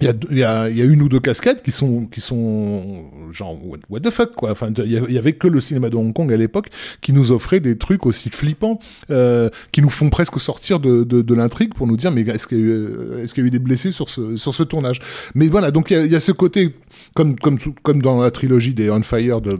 Il 0.00 0.08
y, 0.30 0.36
y 0.36 0.40
y 0.40 0.44
a 0.44 0.84
une 0.84 1.02
ou 1.02 1.08
deux 1.08 1.20
cascades 1.20 1.62
qui 1.62 1.72
sont 1.72 2.06
qui 2.06 2.20
sont 2.20 3.04
genre 3.30 3.58
what, 3.88 4.00
the 4.00 4.10
fuck 4.10 4.34
quoi. 4.34 4.50
Enfin, 4.50 4.72
il 4.76 4.92
y, 4.92 5.18
avait 5.18 5.34
que 5.34 5.46
le 5.46 5.60
cinéma 5.60 5.90
de 5.90 5.96
Hong 5.96 6.12
Kong 6.12 6.32
à 6.32 6.36
l'époque 6.36 6.68
qui 7.00 7.12
nous 7.12 7.32
offrait 7.32 7.60
des 7.60 7.78
trucs 7.78 8.06
aussi 8.06 8.30
flippants, 8.30 8.78
euh, 9.10 9.48
qui 9.72 9.82
nous 9.82 9.90
font 9.90 10.10
presque 10.10 10.38
sortir 10.40 10.80
de, 10.80 11.04
de, 11.04 11.22
de 11.22 11.34
l'intrigue 11.34 11.74
pour 11.74 11.86
nous 11.86 11.96
dire 11.96 12.10
mais 12.10 12.22
est-ce 12.22 12.46
qu'il 12.46 12.58
y, 12.58 12.62
euh, 12.62 13.22
est-ce 13.22 13.34
qu'il 13.34 13.44
y 13.44 13.46
a 13.46 13.48
eu 13.48 13.50
des 13.50 13.58
blessés 13.58 13.92
sur 13.92 14.08
ce 14.08 14.36
sur 14.36 14.54
ce 14.54 14.62
tournage? 14.62 15.00
Mais 15.34 15.48
voilà, 15.48 15.70
donc 15.70 15.90
il 15.90 16.06
y 16.06 16.14
a, 16.14 16.16
a 16.16 16.20
ce 16.20 16.32
côté 16.32 16.74
comme 17.14 17.38
comme 17.38 17.58
comme 17.82 18.02
dans 18.02 18.20
la 18.20 18.30
trilogie 18.30 18.74
des 18.74 18.90
On 18.90 19.02
Fire 19.02 19.40
de 19.40 19.58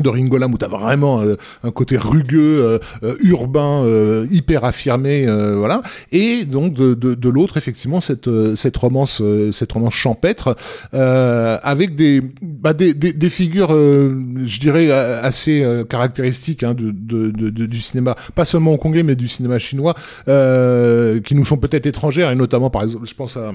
de 0.00 0.08
Ringo 0.08 0.38
Lam 0.38 0.54
où 0.54 0.58
t'as 0.58 0.68
vraiment 0.68 1.20
euh, 1.20 1.36
un 1.62 1.70
côté 1.70 1.98
rugueux, 1.98 2.64
euh, 2.64 2.78
euh, 3.02 3.14
urbain, 3.20 3.84
euh, 3.84 4.26
hyper 4.30 4.64
affirmé, 4.64 5.26
euh, 5.28 5.56
voilà. 5.56 5.82
Et 6.12 6.46
donc 6.46 6.72
de, 6.72 6.94
de, 6.94 7.14
de 7.14 7.28
l'autre 7.28 7.58
effectivement 7.58 8.00
cette 8.00 8.28
euh, 8.28 8.54
cette 8.54 8.76
romance 8.76 9.22
cette 9.50 9.72
romance 9.72 9.94
champêtre 9.94 10.56
avec 10.92 11.94
des 11.94 12.22
bah, 12.40 12.72
des, 12.72 12.94
des, 12.94 13.12
des 13.12 13.30
figures 13.30 13.68
je 13.70 14.60
dirais 14.60 14.90
assez 14.90 15.64
caractéristiques 15.88 16.62
hein, 16.62 16.74
de, 16.74 16.90
de, 16.90 17.30
de, 17.30 17.66
du 17.66 17.80
cinéma 17.80 18.16
pas 18.34 18.44
seulement 18.44 18.72
hongkongais 18.72 19.02
mais 19.02 19.14
du 19.14 19.28
cinéma 19.28 19.58
chinois 19.58 19.94
qui 20.26 21.34
nous 21.34 21.44
sont 21.44 21.58
peut-être 21.58 21.86
étrangères 21.86 22.30
et 22.30 22.34
notamment 22.34 22.70
par 22.70 22.82
exemple 22.82 23.06
je 23.06 23.14
pense 23.14 23.36
à 23.36 23.52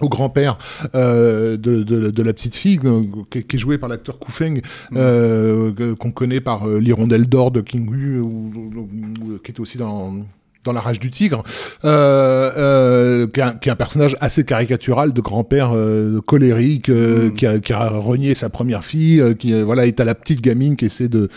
au 0.00 0.08
grand-père 0.08 0.58
euh, 0.94 1.56
de, 1.56 1.82
de, 1.82 2.10
de 2.10 2.22
la 2.22 2.32
petite 2.32 2.54
fille 2.54 2.78
qui, 3.30 3.42
qui 3.44 3.56
est 3.56 3.58
joué 3.58 3.78
par 3.78 3.88
l'acteur 3.88 4.18
Ku 4.18 4.32
Feng 4.32 4.60
euh, 4.94 5.94
qu'on 5.96 6.10
connaît 6.10 6.40
par 6.40 6.68
euh, 6.68 6.78
l'hirondelle 6.78 7.26
d'or 7.26 7.50
de 7.50 7.60
King 7.60 7.88
Hu 7.92 8.18
ou, 8.18 8.50
ou- 8.54 8.78
ou- 9.34 9.38
qui 9.38 9.50
était 9.50 9.60
aussi 9.60 9.78
dans 9.78 10.14
dans 10.64 10.72
la 10.72 10.80
rage 10.80 11.00
du 11.00 11.10
tigre, 11.10 11.42
euh, 11.84 12.52
euh, 12.56 13.26
qui, 13.26 13.40
est 13.40 13.42
un, 13.42 13.50
qui 13.54 13.68
est 13.68 13.72
un 13.72 13.76
personnage 13.76 14.16
assez 14.20 14.44
caricatural 14.44 15.12
de 15.12 15.20
grand-père 15.20 15.72
euh, 15.74 16.20
colérique 16.20 16.88
euh, 16.88 17.30
qui, 17.30 17.46
a, 17.46 17.58
qui 17.58 17.72
a 17.72 17.88
renié 17.88 18.36
sa 18.36 18.48
première 18.48 18.84
fille, 18.84 19.20
euh, 19.20 19.34
qui 19.34 19.60
voilà 19.60 19.86
est 19.86 19.98
à 19.98 20.04
la 20.04 20.14
petite 20.14 20.40
gamine 20.40 20.76
qui 20.76 20.84
essaie 20.84 21.08
de 21.08 21.28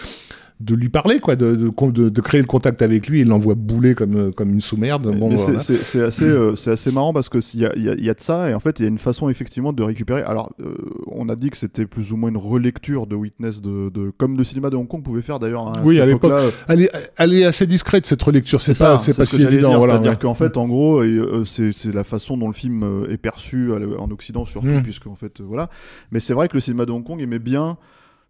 de 0.61 0.73
lui 0.73 0.87
parler 0.87 1.19
quoi, 1.19 1.35
de, 1.35 1.53
de, 1.55 2.09
de, 2.09 2.21
créer 2.21 2.39
le 2.39 2.47
contact 2.47 2.81
avec 2.81 3.07
lui, 3.07 3.21
il 3.21 3.27
l'envoie 3.27 3.55
bouler 3.55 3.93
comme 3.93 4.15
euh, 4.15 4.31
comme 4.31 4.49
une 4.51 4.61
sous-merde. 4.61 5.13
Bon, 5.17 5.29
c'est- 5.35 5.43
voilà. 5.43 5.59
c'est 5.59 5.75
c'est 5.75 6.01
assez, 6.01 6.23
euh, 6.23 6.55
c'est 6.55 6.71
assez 6.71 6.91
marrant 6.93 7.11
parce 7.11 7.27
que 7.27 7.41
s'il 7.41 7.59
y 7.59 7.65
a, 7.65 7.75
y, 7.77 7.89
a, 7.89 7.93
il 7.95 8.05
y 8.05 8.09
a 8.09 8.13
de 8.13 8.21
ça 8.21 8.49
et 8.49 8.53
en 8.53 8.61
fait 8.61 8.79
il 8.79 8.83
y 8.83 8.85
a 8.85 8.87
une 8.87 8.97
façon 8.97 9.27
effectivement 9.27 9.73
de 9.73 9.83
récupérer. 9.83 10.21
Alors 10.23 10.53
euh, 10.61 10.75
on 11.07 11.27
a 11.27 11.35
dit 11.35 11.49
que 11.49 11.57
c'était 11.57 11.85
plus 11.85 12.13
ou 12.13 12.15
moins 12.17 12.29
une 12.29 12.37
relecture 12.37 13.05
de 13.05 13.15
Witness 13.15 13.61
de, 13.61 13.89
de 13.89 14.11
comme 14.17 14.37
le 14.37 14.45
cinéma 14.45 14.69
de 14.69 14.77
Hong 14.77 14.87
Kong 14.87 15.03
pouvait 15.03 15.21
faire 15.21 15.39
d'ailleurs. 15.39 15.67
hein, 15.67 15.73
Oui, 15.83 15.99
à 15.99 16.05
l'époque, 16.05 16.31
époque-là. 16.31 16.51
Elle 16.69 16.83
est, 16.83 16.91
elle 17.17 17.33
est 17.33 17.43
assez 17.43 17.67
discrète 17.67 18.05
cette 18.05 18.23
relecture, 18.23 18.61
c'est 18.61 18.77
pas, 18.77 18.97
c'est 18.97 19.13
pas 19.15 19.25
si 19.25 19.41
évident. 19.43 19.69
dire, 19.71 19.77
voilà, 19.77 19.93
C'est-à-dire 19.95 20.11
ouais. 20.11 20.17
qu'en 20.21 20.35
fait, 20.35 20.55
en 20.55 20.67
gros, 20.69 21.01
euh, 21.03 21.43
c'est 21.43 21.93
la 21.93 22.05
façon 22.05 22.37
dont 22.37 22.47
le 22.47 22.53
film 22.53 22.83
euh, 22.83 23.11
est 23.11 23.17
perçu 23.17 23.71
en 23.99 24.09
Occident 24.09 24.45
surtout, 24.45 24.67
Mm. 24.67 24.83
puisque 24.83 25.07
en 25.07 25.15
fait, 25.15 25.41
euh, 25.41 25.43
voilà. 25.45 25.69
Mais 26.11 26.21
c'est 26.21 26.33
vrai 26.33 26.47
que 26.47 26.53
le 26.53 26.59
cinéma 26.61 26.85
de 26.85 26.91
Hong 26.91 27.03
Kong 27.03 27.21
aimait 27.21 27.39
bien 27.39 27.77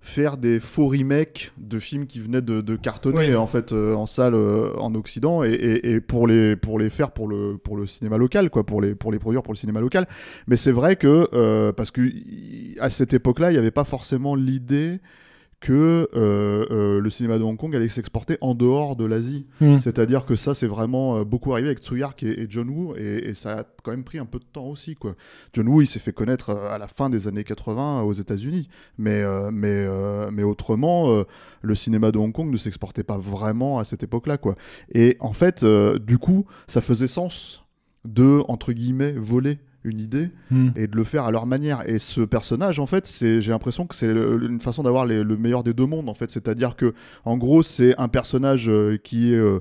faire 0.07 0.37
des 0.37 0.59
faux 0.59 0.87
remakes 0.87 1.51
de 1.57 1.79
films 1.79 2.05
qui 2.05 2.19
venaient 2.19 2.43
de, 2.43 2.61
de 2.61 2.75
cartonner 2.75 3.17
en 3.35 3.47
fait 3.47 3.71
euh, 3.73 3.95
en 3.95 4.05
salle 4.05 4.35
euh, 4.35 4.71
en 4.77 4.93
Occident 4.93 5.43
et, 5.43 5.49
et- 5.49 5.93
et 5.93 5.99
pour 5.99 6.27
les 6.27 6.55
pour 6.55 6.77
les 6.77 6.91
faire 6.91 7.09
pour 7.09 7.27
le 7.27 7.57
pour 7.57 7.75
le 7.75 7.87
cinéma 7.87 8.17
local 8.17 8.51
quoi 8.51 8.63
pour 8.67 8.81
les 8.81 8.93
pour 8.93 9.11
les 9.11 9.17
produire 9.17 9.41
pour 9.41 9.51
le 9.53 9.57
cinéma 9.57 9.79
local. 9.81 10.07
Mais 10.47 10.57
c'est 10.57 10.71
vrai 10.71 10.95
que 10.95 11.27
euh, 11.33 11.71
parce 11.71 11.89
que 11.89 12.01
à 12.79 12.91
cette 12.91 13.15
époque-là 13.15 13.49
il 13.49 13.53
n'y 13.53 13.59
avait 13.59 13.71
pas 13.71 13.83
forcément 13.83 14.35
l'idée 14.35 14.99
que 15.59 16.07
euh, 16.15 16.65
euh, 16.69 16.99
le 16.99 17.09
cinéma 17.09 17.37
de 17.37 17.43
Hong 17.43 17.57
Kong 17.57 17.75
allait 17.75 17.87
s'exporter 17.87 18.37
en 18.41 18.53
dehors 18.53 18.95
de 18.95 19.05
l'Asie. 19.05 19.47
Mm. 19.61 19.79
C'est-à-dire 19.79 20.25
que 20.25 20.35
ça, 20.35 20.53
c'est 20.53 20.67
vraiment 20.67 21.17
euh, 21.17 21.23
beaucoup 21.23 21.53
arrivé 21.53 21.69
avec 21.69 21.79
Tsuyark 21.79 22.21
et, 22.23 22.41
et 22.41 22.47
John 22.49 22.69
Woo, 22.69 22.95
et, 22.95 23.29
et 23.29 23.33
ça 23.33 23.59
a 23.59 23.63
quand 23.83 23.91
même 23.91 24.03
pris 24.03 24.19
un 24.19 24.25
peu 24.25 24.39
de 24.39 24.45
temps 24.45 24.67
aussi. 24.67 24.95
Quoi. 24.95 25.15
John 25.53 25.67
Woo, 25.67 25.81
il 25.81 25.87
s'est 25.87 25.99
fait 25.99 26.13
connaître 26.13 26.51
à 26.51 26.77
la 26.77 26.87
fin 26.87 27.09
des 27.09 27.27
années 27.27 27.43
80 27.43 28.01
aux 28.01 28.13
États-Unis, 28.13 28.67
mais, 28.97 29.21
euh, 29.21 29.49
mais, 29.51 29.85
mais 30.31 30.43
autrement, 30.43 31.23
le 31.61 31.75
cinéma 31.75 32.11
de 32.11 32.17
Hong 32.17 32.31
Kong 32.31 32.51
ne 32.51 32.57
s'exportait 32.57 33.03
pas 33.03 33.17
vraiment 33.17 33.79
à 33.79 33.83
cette 33.83 34.03
époque-là. 34.03 34.37
Quoi. 34.37 34.55
Et 34.93 35.17
en 35.19 35.33
fait, 35.33 35.65
du 35.65 36.17
coup, 36.17 36.45
ça 36.67 36.81
faisait 36.81 37.07
sens 37.07 37.63
de, 38.03 38.41
entre 38.47 38.71
guillemets, 38.71 39.13
voler 39.13 39.59
une 39.85 39.99
idée 40.01 40.29
Mm. 40.51 40.69
et 40.75 40.87
de 40.87 40.95
le 40.95 41.03
faire 41.03 41.23
à 41.25 41.31
leur 41.31 41.45
manière. 41.45 41.87
Et 41.89 41.99
ce 41.99 42.21
personnage, 42.21 42.79
en 42.79 42.87
fait, 42.87 43.05
c'est, 43.05 43.39
j'ai 43.41 43.51
l'impression 43.51 43.87
que 43.87 43.95
c'est 43.95 44.07
une 44.07 44.59
façon 44.59 44.83
d'avoir 44.83 45.05
les- 45.05 45.23
le 45.23 45.37
meilleur 45.37 45.63
des 45.63 45.73
deux 45.73 45.85
mondes, 45.85 46.09
en 46.09 46.13
fait. 46.13 46.29
C'est-à-dire 46.29 46.75
que, 46.75 46.93
en 47.23 47.37
gros, 47.37 47.61
c'est 47.61 47.97
un 47.97 48.07
personnage 48.07 48.69
euh, 48.69 48.97
qui 49.03 49.31
est 49.33 49.37
euh, 49.37 49.59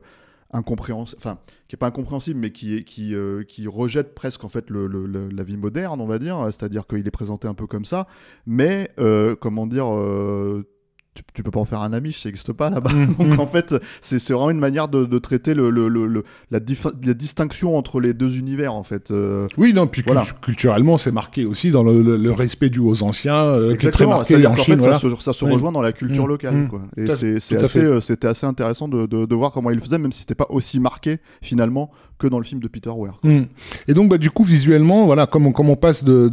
incompréhensible, 0.52 1.18
enfin, 1.20 1.38
qui 1.68 1.74
est 1.74 1.78
pas 1.78 1.88
incompréhensible, 1.88 2.38
mais 2.38 2.50
qui, 2.50 2.76
est, 2.76 2.84
qui, 2.84 3.14
euh, 3.14 3.42
qui 3.42 3.66
rejette 3.66 4.14
presque 4.14 4.44
en 4.44 4.48
fait 4.48 4.70
le, 4.70 4.86
le- 4.86 5.06
le- 5.06 5.28
la 5.28 5.42
vie 5.42 5.56
moderne, 5.56 6.00
on 6.00 6.06
va 6.06 6.18
dire. 6.18 6.38
C'est-à-dire 6.46 6.86
qu'il 6.86 7.06
est 7.06 7.10
présenté 7.10 7.48
un 7.48 7.54
peu 7.54 7.66
comme 7.66 7.84
ça, 7.84 8.06
mais 8.46 8.90
euh, 8.98 9.34
comment 9.40 9.66
dire. 9.66 9.86
euh, 9.94 10.64
tu, 11.14 11.22
tu 11.32 11.42
peux 11.42 11.50
pas 11.50 11.60
en 11.60 11.64
faire 11.64 11.80
un 11.80 11.92
ami, 11.92 12.12
ça 12.12 12.28
n'existe 12.28 12.52
pas 12.52 12.70
là-bas. 12.70 12.90
Mm. 12.92 13.14
Donc 13.30 13.38
en 13.38 13.46
fait, 13.46 13.74
c'est 14.00 14.18
vraiment 14.32 14.50
une 14.50 14.58
manière 14.58 14.88
de, 14.88 15.04
de 15.04 15.18
traiter 15.18 15.54
le, 15.54 15.70
le- 15.70 15.88
le- 15.88 16.24
la, 16.50 16.58
la 17.06 17.14
distinction 17.14 17.76
entre 17.76 18.00
les 18.00 18.14
deux 18.14 18.36
univers 18.36 18.74
en 18.74 18.82
fait. 18.82 19.10
Euh, 19.10 19.46
Oui, 19.56 19.72
non, 19.72 19.86
puis 19.86 20.02
Voilà. 20.04 20.24
culturellement, 20.42 20.98
c'est 20.98 21.12
marqué 21.12 21.44
aussi 21.44 21.70
dans 21.70 21.82
le, 21.82 22.30
respect 22.32 22.68
dû 22.70 22.80
aux 22.80 23.02
anciens, 23.04 23.36
euh, 23.36 23.76
qui 23.76 23.86
est 23.86 23.90
très 23.90 24.06
marqué 24.06 24.34
c'est-à-dire 24.34 24.50
en 24.50 24.56
Chine. 24.56 24.74
fait, 24.74 24.80
voilà. 24.80 24.98
ça 24.98 25.08
se, 25.08 25.14
ça 25.22 25.32
se 25.32 25.44
Oui. 25.44 25.52
rejoint 25.52 25.72
dans 25.72 25.80
la 25.82 25.92
culture 25.92 26.24
Mm. 26.26 26.28
locale. 26.28 26.54
Mm. 26.54 26.68
Quoi. 26.68 26.82
Et 26.96 27.08
assez, 27.10 27.36
euh, 27.80 28.00
c'était 28.00 28.26
assez 28.28 28.46
intéressant 28.46 28.88
de, 28.88 29.06
de- 29.06 29.24
de 29.26 29.34
voir 29.34 29.52
comment 29.52 29.70
il 29.70 29.76
le 29.76 29.80
faisait, 29.82 29.98
même 29.98 30.12
si 30.12 30.20
c'était 30.20 30.34
pas 30.34 30.46
aussi 30.50 30.80
marqué 30.80 31.18
finalement 31.42 31.90
que 32.18 32.26
dans 32.26 32.38
le 32.38 32.44
film 32.44 32.60
de 32.60 32.68
Peter 32.68 32.90
Weir. 32.96 33.14
Mm. 33.22 33.42
Et 33.88 33.94
donc, 33.94 34.08
bah, 34.08 34.18
du 34.18 34.30
coup, 34.30 34.42
visuellement, 34.44 35.06
voilà, 35.06 35.26
comme 35.26 35.46
on, 35.46 35.52
comme 35.52 35.68
on 35.70 35.76
passe 35.76 36.02
de, 36.04 36.28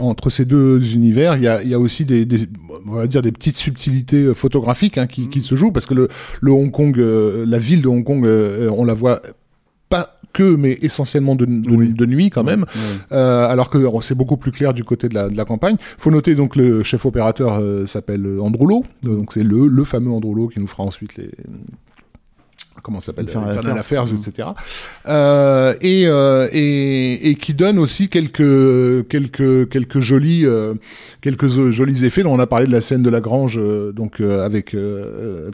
entre 0.00 0.30
ces 0.30 0.44
deux 0.44 0.94
univers, 0.94 1.36
il 1.36 1.42
y 1.42 1.48
a, 1.48 1.62
y 1.62 1.74
a 1.74 1.78
aussi 1.78 2.04
des, 2.04 2.24
des, 2.24 2.48
on 2.86 2.94
va 2.94 3.06
dire 3.06 3.22
des 3.22 3.32
petites 3.32 3.56
subtilités 3.56 3.79
euh, 3.88 4.34
photographiques 4.34 4.98
hein, 4.98 5.06
qui, 5.06 5.28
qui 5.28 5.40
se 5.42 5.54
jouent 5.54 5.72
parce 5.72 5.86
que 5.86 5.94
le, 5.94 6.08
le 6.40 6.52
Hong 6.52 6.70
Kong, 6.70 6.98
euh, 6.98 7.44
la 7.46 7.58
ville 7.58 7.82
de 7.82 7.88
Hong 7.88 8.04
Kong, 8.04 8.24
euh, 8.26 8.70
on 8.76 8.84
la 8.84 8.94
voit 8.94 9.20
pas 9.88 10.16
que, 10.32 10.54
mais 10.54 10.78
essentiellement 10.82 11.34
de, 11.34 11.44
de, 11.44 11.70
Oui. 11.74 11.92
de 11.92 12.06
nuit 12.06 12.30
quand 12.30 12.44
même. 12.44 12.64
Euh, 13.10 13.48
alors 13.48 13.68
que 13.68 13.78
oh, 13.78 14.00
c'est 14.00 14.14
beaucoup 14.14 14.36
plus 14.36 14.52
clair 14.52 14.72
du 14.74 14.84
côté 14.84 15.08
de 15.08 15.14
la, 15.14 15.28
de 15.28 15.36
la 15.36 15.44
campagne. 15.44 15.76
Faut 15.98 16.10
noter 16.12 16.36
donc 16.36 16.54
le 16.54 16.82
chef 16.84 17.04
opérateur 17.04 17.54
euh, 17.60 17.86
s'appelle 17.86 18.38
Androulo, 18.40 18.84
donc 19.02 19.32
c'est 19.32 19.42
le, 19.42 19.66
le 19.66 19.84
fameux 19.84 20.12
Androulo 20.12 20.46
qui 20.48 20.60
nous 20.60 20.68
fera 20.68 20.84
ensuite 20.84 21.16
les 21.16 21.30
comment 22.82 23.00
ça 23.00 23.06
s'appelle 23.06 23.26
Infernal 23.26 23.50
Infernal 23.50 23.78
Affairs. 23.78 24.02
Affairs, 24.02 24.18
Mm. 24.18 24.28
etc. 24.30 24.48
Euh, 25.08 25.74
et, 25.80 26.06
euh, 26.06 26.48
et 26.52 27.30
et 27.30 27.34
qui 27.34 27.54
donne 27.54 27.78
aussi 27.78 28.08
quelques 28.08 29.06
quelques 29.08 29.68
quelques 29.68 30.00
jolis 30.00 30.44
euh, 30.46 30.74
quelques 31.20 31.48
jolis 31.48 32.04
effets. 32.04 32.22
Là, 32.22 32.30
on 32.30 32.38
a 32.38 32.46
parlé 32.46 32.66
de 32.66 32.72
la 32.72 32.80
scène 32.80 33.02
de 33.02 33.10
la 33.10 33.20
grange, 33.20 33.58
euh, 33.58 33.92
donc 33.92 34.20
euh, 34.20 34.44
avec 34.44 34.76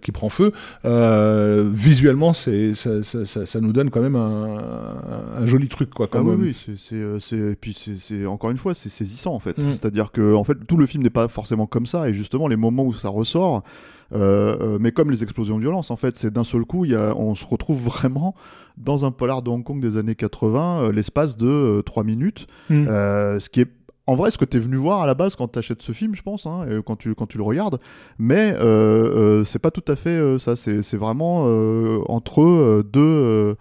qui 0.03 0.13
prend 0.13 0.29
feu. 0.29 0.53
Euh, 0.85 1.69
visuellement, 1.73 2.33
c'est 2.33 2.75
ça, 2.75 3.03
ça, 3.03 3.25
ça, 3.27 3.47
ça 3.47 3.61
nous 3.61 3.73
donne 3.73 3.91
quand 3.91 4.01
même 4.03 4.17
un, 4.17 4.59
un 5.39 5.47
joli 5.47 5.69
truc, 5.69 5.91
quoi. 5.91 6.09
Ah 6.13 6.23
oui, 6.23 6.55
oui, 6.67 6.77
c'est, 7.21 7.37
et 7.37 7.55
puis 7.61 7.77
c'est, 7.99 8.27
encore 8.27 8.51
une 8.51 8.59
fois, 8.59 8.75
c'est 8.75 8.89
saisissant 8.89 9.35
en 9.35 9.39
fait. 9.41 9.57
Mm. 9.59 9.73
C'est-à-dire 9.73 10.13
que 10.13 10.35
en 10.35 10.45
fait, 10.45 10.55
tout 10.67 10.77
le 10.77 10.87
film 10.87 11.03
n'est 11.03 11.11
pas 11.11 11.29
forcément 11.29 11.67
comme 11.67 11.87
ça, 11.87 12.09
et 12.09 12.15
justement, 12.15 12.49
les 12.49 12.57
moments 12.57 12.85
où 12.85 12.93
ça 12.93 13.09
ressort, 13.09 13.63
mais 14.13 14.93
comme 14.93 15.11
les 15.11 15.23
explosions 15.23 15.57
de 15.57 15.63
violence, 15.63 15.91
en 15.91 15.97
fait, 15.97 16.17
c'est 16.17 16.33
d'un 16.33 16.45
seul 16.45 16.65
coup, 16.65 16.85
y 16.85 16.95
a, 16.95 17.15
on 17.17 17.35
se 17.35 17.47
retrouve 17.47 17.83
vraiment 17.85 18.35
dans 18.77 19.05
un 19.05 19.11
polar 19.11 19.43
de 19.43 19.51
Hong 19.51 19.65
Kong 19.65 19.81
des 19.81 19.97
années 19.97 20.15
80, 20.15 20.91
l'espace 20.93 21.37
de 21.37 21.83
3 21.87 22.05
minutes, 22.05 22.47
Mm. 22.71 22.85
ce 22.85 23.49
qui 23.49 23.61
est 23.63 23.69
en 24.09 24.15
vrai, 24.15 24.31
ce 24.31 24.39
que 24.39 24.45
tu 24.45 24.57
es 24.59 24.61
venu 24.61 24.77
voir 24.77 25.01
à 25.03 25.07
la 25.07 25.15
base 25.15 25.35
quand 25.35 25.49
tu 25.49 25.59
achètes 25.59 25.83
ce 25.83 25.91
film, 25.91 26.15
je 26.15 26.23
pense, 26.23 26.47
hein, 26.47 26.65
et 26.71 26.81
quand, 26.81 26.95
tu, 26.95 27.17
quand 27.17 27.27
tu 27.27 27.39
le 27.39 27.43
regardes, 27.43 27.81
mais 28.21 28.53
euh, 28.53 28.61
euh, 29.41 29.45
c'est 29.45 29.59
pas 29.59 29.73
tout 29.73 29.83
à 29.89 29.97
fait 29.97 30.11
euh, 30.11 30.39
ça. 30.39 30.55
C'est 30.55 30.83
c'est 30.83 30.97
vraiment 30.97 31.47
euh, 31.49 31.99
entre 32.07 32.41
euh, 32.41 32.85
deux 32.89 33.01
euh, 33.01 33.55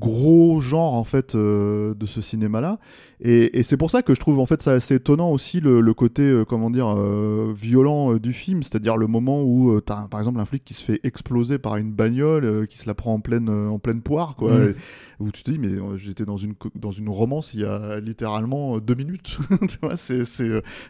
gros 0.00 0.58
genres 0.60 0.94
en 0.94 1.04
fait 1.04 1.36
euh, 1.36 1.94
de 1.94 2.06
ce 2.06 2.20
cinéma-là. 2.20 2.78
Et, 3.20 3.58
et 3.58 3.62
c'est 3.62 3.78
pour 3.78 3.90
ça 3.90 4.02
que 4.02 4.12
je 4.14 4.20
trouve 4.20 4.38
en 4.40 4.46
fait 4.46 4.60
ça 4.60 4.72
assez 4.72 4.96
étonnant 4.96 5.30
aussi 5.30 5.60
le, 5.60 5.80
le 5.80 5.94
côté 5.94 6.22
euh, 6.22 6.44
comment 6.44 6.68
dire 6.68 6.94
euh, 6.94 7.50
violent 7.56 8.12
euh, 8.12 8.20
du 8.20 8.34
film, 8.34 8.62
c'est-à-dire 8.62 8.98
le 8.98 9.06
moment 9.06 9.42
où 9.42 9.70
euh, 9.70 9.80
t'as 9.80 10.06
par 10.08 10.20
exemple 10.20 10.38
un 10.38 10.44
flic 10.44 10.62
qui 10.64 10.74
se 10.74 10.82
fait 10.82 11.00
exploser 11.02 11.56
par 11.56 11.76
une 11.76 11.92
bagnole, 11.92 12.66
qui 12.68 12.76
se 12.76 12.86
la 12.86 12.94
prend 12.94 13.14
en 13.14 13.20
pleine 13.20 13.48
en 13.48 13.78
pleine 13.78 14.02
poire, 14.02 14.36
quoi. 14.36 14.52
Mm. 14.52 14.68
Et- 14.70 14.74
où 15.18 15.30
tu 15.30 15.42
te 15.42 15.50
dis 15.50 15.58
mais 15.58 15.70
j'étais 15.96 16.26
dans 16.26 16.36
une 16.36 16.52
dans 16.74 16.90
une 16.90 17.08
romance 17.08 17.54
il 17.54 17.60
y 17.60 17.64
a 17.64 18.00
littéralement 18.00 18.76
deux 18.80 18.94
minutes, 18.94 19.38
tu 19.66 19.78
vois, 19.80 19.96
c'est 19.96 20.24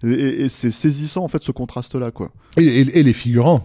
et, 0.02 0.08
et 0.08 0.48
c'est 0.48 0.72
saisissant 0.72 1.22
en 1.22 1.28
fait 1.28 1.44
ce 1.44 1.52
contraste-là, 1.52 2.10
quoi. 2.10 2.32
Et, 2.56 2.82
les 2.82 3.12
figurants 3.12 3.64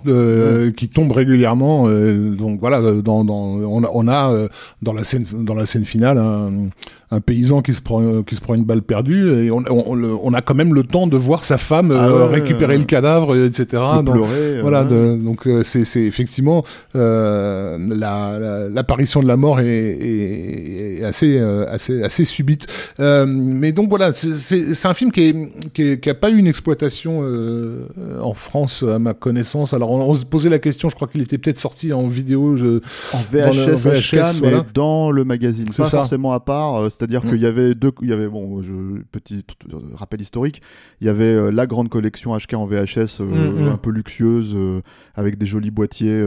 qui 0.78 0.90
tombent 0.90 1.14
régulièrement. 1.14 1.90
donc 1.90 2.60
voilà, 2.60 3.02
dans, 3.02 3.26
dans, 3.26 3.34
on 3.34 3.84
a, 3.84 3.90
on 3.92 4.08
a 4.08 4.48
dans 4.84 4.94
la 4.94 5.04
scène 5.04 5.26
dans 5.34 5.56
la 5.56 5.66
scène 5.66 5.86
finale 5.86 6.20
un, 6.20 6.70
un 7.10 7.22
paysan 7.22 7.64
qui 7.64 7.74
se 7.74 7.82
prend 7.82 8.22
qui 8.22 8.36
se 8.36 8.42
prend 8.42 8.51
une 8.56 8.64
balle 8.64 8.82
perdue 8.82 9.30
et 9.46 9.52
on, 9.52 9.64
on, 9.70 9.84
on 9.88 9.96
le- 9.96 10.14
on 10.22 10.34
a 10.34 10.42
quand 10.42 10.56
même 10.56 10.74
le 10.74 10.84
temps 10.84 11.08
de 11.08 11.18
voir 11.18 11.46
sa 11.46 11.58
femme 11.58 11.92
Ah 11.92 12.08
euh, 12.08 12.28
ouais, 12.28 12.36
récupérer 12.40 12.74
ouais, 12.74 12.80
le 12.80 12.86
cadavre, 12.86 13.36
etc. 13.36 13.66
De 13.98 14.02
Donc, 14.04 14.16
pleurer, 14.16 14.62
voilà, 14.62 14.84
de- 14.84 15.16
donc 15.16 15.48
euh, 15.48 15.64
c'est 15.64 15.86
c'est 15.86 16.04
effectivement 16.04 16.64
euh, 16.96 17.78
la- 17.90 18.38
la- 18.40 18.70
l'apparition 18.70 19.22
de 19.22 19.28
la 19.28 19.38
mort 19.38 19.60
est, 19.60 19.66
est- 19.68 21.00
est 21.00 21.04
assez 21.04 21.40
assez 21.40 22.04
assez 22.04 22.26
subite. 22.26 22.68
Mais 23.00 23.72
donc 23.72 23.90
voilà, 23.90 24.14
c'est- 24.14 24.86
un 24.86 24.94
film 24.94 25.12
qui 25.12 25.22
est, 25.30 25.36
qui, 25.74 25.82
est- 25.84 26.00
qui 26.00 26.10
a 26.10 26.14
pas 26.16 26.30
eu 26.30 26.38
une 26.38 26.48
exploitation 26.48 27.20
euh, 27.22 27.86
en 28.22 28.34
France 28.34 28.84
à 28.84 29.00
ma 29.00 29.14
connaissance. 29.14 29.74
Alors 29.74 29.92
on, 29.92 30.02
on 30.02 30.14
se 30.14 30.26
posait 30.26 30.50
la 30.50 30.60
question, 30.60 30.90
je 30.90 30.96
crois 30.96 31.08
qu'il 31.08 31.22
était 31.22 31.38
peut-être 31.38 31.60
sorti 31.60 31.94
en 31.94 32.08
vidéo. 32.08 32.58
Je, 32.58 32.80
en 33.14 33.20
Dans 33.32 33.54
le 33.54 33.74
VHS, 33.76 33.88
HK, 33.88 34.16
VHS, 34.16 34.42
mais 34.44 34.54
dans 34.74 35.12
le 35.12 35.24
magazine, 35.24 35.66
C'est 35.72 35.84
pas 35.84 35.90
ça. 35.90 35.98
forcément 35.98 36.34
à 36.34 36.40
part. 36.40 36.84
C'est-à-dire 36.92 37.24
Mm. 37.24 37.30
qu'il 37.30 37.42
y 37.42 37.46
avait 37.46 37.76
deux, 37.76 37.92
il 38.02 38.10
y 38.10 38.14
avait 38.14 38.28
bon, 38.28 38.41
je, 38.62 39.02
petit 39.12 39.44
rappel 39.94 40.22
historique, 40.22 40.62
il 41.00 41.08
y 41.08 41.10
avait 41.10 41.26
euh, 41.26 41.52
la 41.52 41.68
grande 41.68 41.90
collection 41.90 42.38
HK 42.38 42.54
en 42.56 42.66
VHS, 42.66 43.20
euh, 43.22 43.26
Mm, 43.26 43.66
mm. 43.66 43.68
un 43.70 43.78
peu 43.78 43.90
luxueuse, 43.92 44.54
euh, 44.56 44.82
avec 45.16 45.38
des 45.38 45.46
jolis 45.46 45.72
boîtiers 45.72 46.24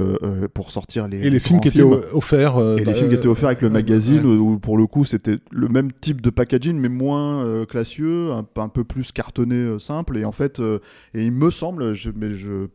pour 0.55 0.71
sortir 0.71 1.09
les, 1.09 1.27
et 1.27 1.31
les 1.31 1.41
films 1.41 1.61
qui 1.61 1.69
étaient 1.69 1.83
offerts. 1.83 2.57
euh, 2.57 2.77
Et 2.77 2.81
les 2.81 2.85
bah, 2.87 2.95
films 2.95 3.09
qui 3.09 3.15
étaient 3.17 3.27
offerts 3.29 3.49
avec 3.49 3.63
le 3.63 3.69
euh, 3.69 3.73
magazine, 3.73 4.25
ouais. 4.25 4.37
où 4.37 4.59
pour 4.59 4.77
le 4.79 4.87
coup 4.87 5.05
c'était 5.05 5.39
le 5.51 5.69
même 5.69 5.93
type 5.93 6.21
de 6.21 6.31
packaging, 6.31 6.77
mais 6.79 6.89
moins 6.89 7.45
euh, 7.45 7.65
classieux, 7.67 8.33
un, 8.33 8.43
peu- 8.45 8.61
un 8.61 8.69
peu 8.69 8.85
plus 8.85 9.13
cartonné, 9.13 9.55
euh, 9.57 9.79
simple. 9.79 10.17
Et 10.19 10.25
en 10.25 10.33
fait, 10.33 10.61
euh, 10.61 10.79
et 11.15 11.25
il 11.25 11.33
me 11.33 11.51
semble, 11.51 11.95
je, 11.95 12.11
mais 12.15 12.31
je 12.31 12.69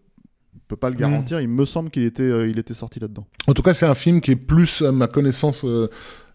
peux 0.67 0.75
pas 0.75 0.89
le 0.89 0.95
Mm. 0.95 0.99
garantir, 0.99 1.39
il 1.41 1.47
me 1.49 1.65
semble 1.65 1.89
qu'il 1.89 2.03
était, 2.03 2.21
euh, 2.21 2.47
il 2.47 2.59
était 2.59 2.73
sorti 2.75 2.99
là-dedans. 2.99 3.25
En 3.47 3.53
tout 3.53 3.61
cas, 3.63 3.73
c'est 3.73 3.87
un 3.87 3.95
film 3.95 4.21
qui 4.21 4.31
est 4.31 4.35
plus, 4.35 4.83
à 4.83 4.91
ma 4.91 5.07
connaissance, 5.07 5.63
euh, 5.65 5.87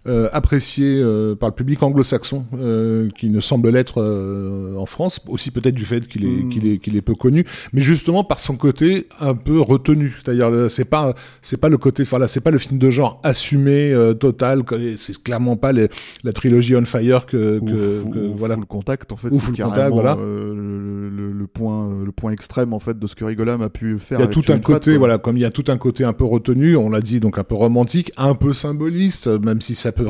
euh, 0.06 0.28
apprécié 0.32 0.98
euh, 1.00 1.34
par 1.34 1.48
le 1.48 1.54
public 1.54 1.82
anglo-saxon, 1.82 2.44
euh, 2.58 3.08
qui 3.16 3.30
ne 3.30 3.40
semble 3.40 3.70
l'être 3.70 4.00
euh, 4.02 4.76
en 4.76 4.86
France, 4.86 5.20
aussi 5.28 5.50
peut-être 5.50 5.74
du 5.74 5.84
fait 5.84 6.06
qu'il 6.06 6.24
est, 6.24 6.28
Mm. 6.28 6.48
qu'il 6.50 6.66
est, 6.66 6.78
qu'il 6.78 6.96
est 6.96 7.00
peu 7.02 7.14
connu, 7.14 7.44
mais 7.72 7.82
justement 7.82 8.22
par 8.24 8.38
son 8.38 8.56
côté 8.56 9.06
un 9.20 9.34
peu 9.34 9.60
retenu. 9.60 10.14
C'est-à-dire, 10.22 10.48
euh, 10.48 10.68
c'est 10.68 10.84
pas, 10.84 11.14
c'est 11.42 11.56
pas 11.58 11.68
le 11.68 11.78
côté, 11.78 12.02
enfin 12.02 12.18
là, 12.18 12.28
c'est 12.28 12.40
pas 12.42 12.50
le 12.50 12.58
film 12.58 12.78
de 12.78 12.90
genre 12.90 13.20
assumé 13.22 13.92
euh, 13.92 14.12
total. 14.14 14.62
C'est 14.96 15.22
clairement 15.22 15.56
pas 15.56 15.72
les- 15.72 15.88
la 16.22 16.32
trilogie 16.32 16.76
On 16.76 16.84
Fire 16.84 17.26
que, 17.26 17.58
Ou 17.60 17.64
que, 17.64 17.72
que- 18.12 18.18
ou 18.28 18.34
voilà. 18.34 18.56
full 18.56 18.66
contact 18.66 19.12
en 19.12 19.16
fait 19.16 19.28
Ou 19.28 19.38
carrément, 19.54 19.70
contact, 19.76 19.92
voilà. 19.94 20.16
le, 20.20 21.08
le- 21.10 21.32
le 21.32 21.46
point 21.46 21.88
le 22.04 22.12
point 22.12 22.32
extrême 22.32 22.72
en 22.72 22.78
fait 22.80 22.98
de 22.98 23.06
ce 23.06 23.14
que 23.14 23.24
Rigolam 23.24 23.62
a 23.62 23.68
pu 23.70 23.98
faire 23.98 24.18
Il 24.18 24.22
y 24.22 24.24
a 24.24 24.28
tout 24.28 24.42
un 24.48 24.58
côté, 24.58 24.92
quoi. 24.92 24.98
voilà, 24.98 25.18
comme 25.18 25.36
il 25.36 25.40
y 25.40 25.44
a 25.44 25.50
tout 25.50 25.64
un 25.68 25.76
côté 25.78 26.04
un 26.04 26.12
peu 26.12 26.24
retenu, 26.24 26.76
on 26.76 26.90
l'a 26.90 27.00
dit, 27.00 27.20
donc 27.20 27.38
un 27.38 27.44
peu 27.44 27.54
romantique, 27.54 28.12
un 28.16 28.34
peu 28.34 28.52
symboliste, 28.52 29.28
même 29.28 29.60
si 29.60 29.74
ça 29.74 29.92
peut 29.94 30.06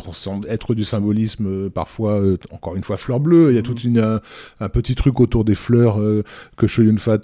être 0.49 0.75
du 0.75 0.83
symbolisme 0.85 1.47
euh, 1.47 1.70
parfois, 1.70 2.20
euh, 2.20 2.37
encore 2.51 2.75
une 2.77 2.83
fois, 2.85 2.97
fleur 2.97 3.20
bleue. 3.20 3.51
Il 3.53 3.57
y 3.57 3.59
a 3.59 3.62
toute 3.62 3.85
une 3.85 3.99
euh, 3.99 4.18
un 4.61 4.68
petit 4.68 4.94
truc 4.94 5.20
autour 5.20 5.44
des 5.44 5.55
fleurs 5.55 6.01
euh, 6.01 6.23
que 6.57 6.66
Choi 6.66 6.85
Yun 6.85 6.97
Fat 6.99 7.20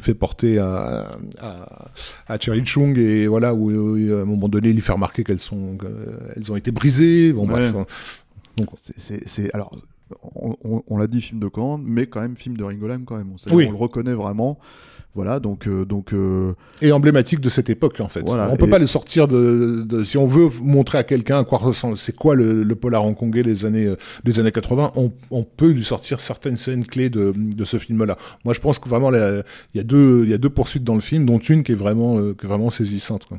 fait 0.00 0.14
porter 0.14 0.58
à 0.58 1.08
à, 1.40 1.90
à 2.26 2.38
Cherry 2.40 2.64
Chung 2.64 2.98
et 2.98 3.26
voilà 3.26 3.54
où, 3.54 3.70
où, 3.70 3.94
à 4.14 4.22
un 4.22 4.24
moment 4.24 4.48
donné 4.48 4.70
il 4.70 4.74
lui 4.74 4.82
fait 4.82 4.92
remarquer 4.92 5.22
qu'elles 5.24 5.40
sont 5.40 5.78
elles 6.36 6.50
ont 6.50 6.56
été 6.56 6.70
brisées. 6.72 7.32
Bon 7.32 7.46
bref, 7.46 7.72
Ouais. 7.74 7.80
euh, 8.60 8.64
C'est- 9.26 9.54
alors 9.54 9.76
on, 10.34 10.56
on- 10.64 10.82
on 10.88 10.98
l'a 10.98 11.06
dit 11.06 11.20
film 11.20 11.40
de 11.40 11.46
commande 11.48 11.82
mais 11.84 12.06
quand 12.06 12.20
même 12.20 12.36
film 12.36 12.56
de 12.56 12.64
Rigolam 12.64 13.04
quand 13.04 13.16
même 13.16 13.30
on, 13.50 13.54
Oui. 13.54 13.66
on 13.68 13.70
le 13.70 13.76
reconnaît 13.76 14.12
vraiment 14.14 14.58
voilà 15.14 15.40
donc 15.40 15.66
euh, 15.66 15.84
donc 15.84 16.12
euh, 16.12 16.52
et 16.82 16.92
emblématique 16.92 17.40
de 17.40 17.48
cette 17.48 17.68
époque 17.68 17.98
en 18.00 18.08
fait. 18.08 18.22
Voilà, 18.24 18.48
on 18.50 18.56
peut 18.56 18.66
et- 18.66 18.70
pas 18.70 18.78
le 18.78 18.86
sortir 18.86 19.26
de, 19.26 19.82
de- 19.82 20.04
si 20.04 20.16
on 20.16 20.26
veut 20.26 20.48
montrer 20.62 20.98
à 20.98 21.02
quelqu'un 21.04 21.40
à 21.40 21.44
quoi 21.44 21.60
c'est 21.96 22.14
quoi 22.14 22.34
le, 22.36 22.62
le 22.62 22.74
polar 22.76 23.04
hongkongais 23.04 23.42
des 23.42 23.64
années 23.66 23.86
euh, 23.86 23.96
des 24.24 24.38
années 24.38 24.52
80, 24.52 24.92
on, 24.94 25.12
on 25.30 25.42
peut 25.42 25.70
lui 25.70 25.84
sortir 25.84 26.20
certaines 26.20 26.56
scènes 26.56 26.86
clés 26.86 27.10
de, 27.10 27.32
de 27.36 27.64
ce 27.64 27.76
film-là. 27.78 28.16
Moi, 28.44 28.54
je 28.54 28.60
pense 28.60 28.78
que 28.78 28.88
vraiment 28.88 29.10
il 29.12 29.44
y 29.74 29.80
a 29.80 29.82
deux 29.84 30.22
il 30.24 30.30
y 30.30 30.34
a 30.34 30.38
deux 30.38 30.50
poursuites 30.50 30.84
dans 30.84 30.94
le 30.94 31.00
film, 31.00 31.26
dont 31.26 31.38
une 31.38 31.62
qui 31.64 31.72
est 31.72 31.74
vraiment 31.74 32.18
euh, 32.18 32.34
qui 32.38 32.46
est 32.46 32.48
vraiment 32.48 32.70
saisissante. 32.70 33.26
quoi. 33.26 33.38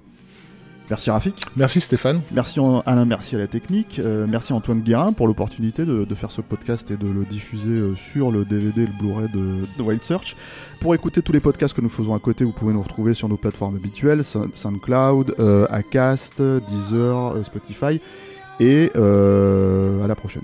Merci 0.91 1.09
Rafik 1.09 1.41
Merci 1.55 1.81
Stéphane. 1.81 2.21
Merci 2.31 2.59
Alain, 2.85 3.05
merci 3.05 3.35
à 3.35 3.39
la 3.39 3.47
technique. 3.47 3.97
Euh, 3.99 4.27
merci 4.29 4.53
Antoine 4.53 4.81
Guérin 4.81 5.13
pour 5.13 5.27
l'opportunité 5.27 5.85
de, 5.85 6.05
de 6.05 6.15
faire 6.15 6.29
ce 6.29 6.41
podcast 6.41 6.91
et 6.91 6.97
de 6.97 7.07
le 7.07 7.25
diffuser 7.25 7.69
euh, 7.69 7.95
sur 7.95 8.29
le 8.29 8.45
DVD 8.45 8.83
et 8.83 8.85
le 8.85 8.93
Blu-ray 8.99 9.27
de, 9.33 9.65
de 9.77 9.81
Wild 9.81 10.03
Search. 10.03 10.35
Pour 10.79 10.93
écouter 10.93 11.21
tous 11.23 11.31
les 11.31 11.39
podcasts 11.39 11.73
que 11.75 11.81
nous 11.81 11.89
faisons 11.89 12.13
à 12.13 12.19
côté, 12.19 12.43
vous 12.43 12.51
pouvez 12.51 12.73
nous 12.73 12.81
retrouver 12.83 13.13
sur 13.15 13.27
nos 13.29 13.37
plateformes 13.37 13.75
habituelles, 13.77 14.23
Sound- 14.23 14.51
SoundCloud, 14.55 15.35
euh, 15.39 15.65
Acast, 15.71 16.41
Deezer, 16.41 17.35
euh, 17.35 17.43
Spotify. 17.43 17.99
Et 18.59 18.91
euh, 18.95 20.03
à 20.03 20.07
la 20.07 20.13
prochaine. 20.15 20.43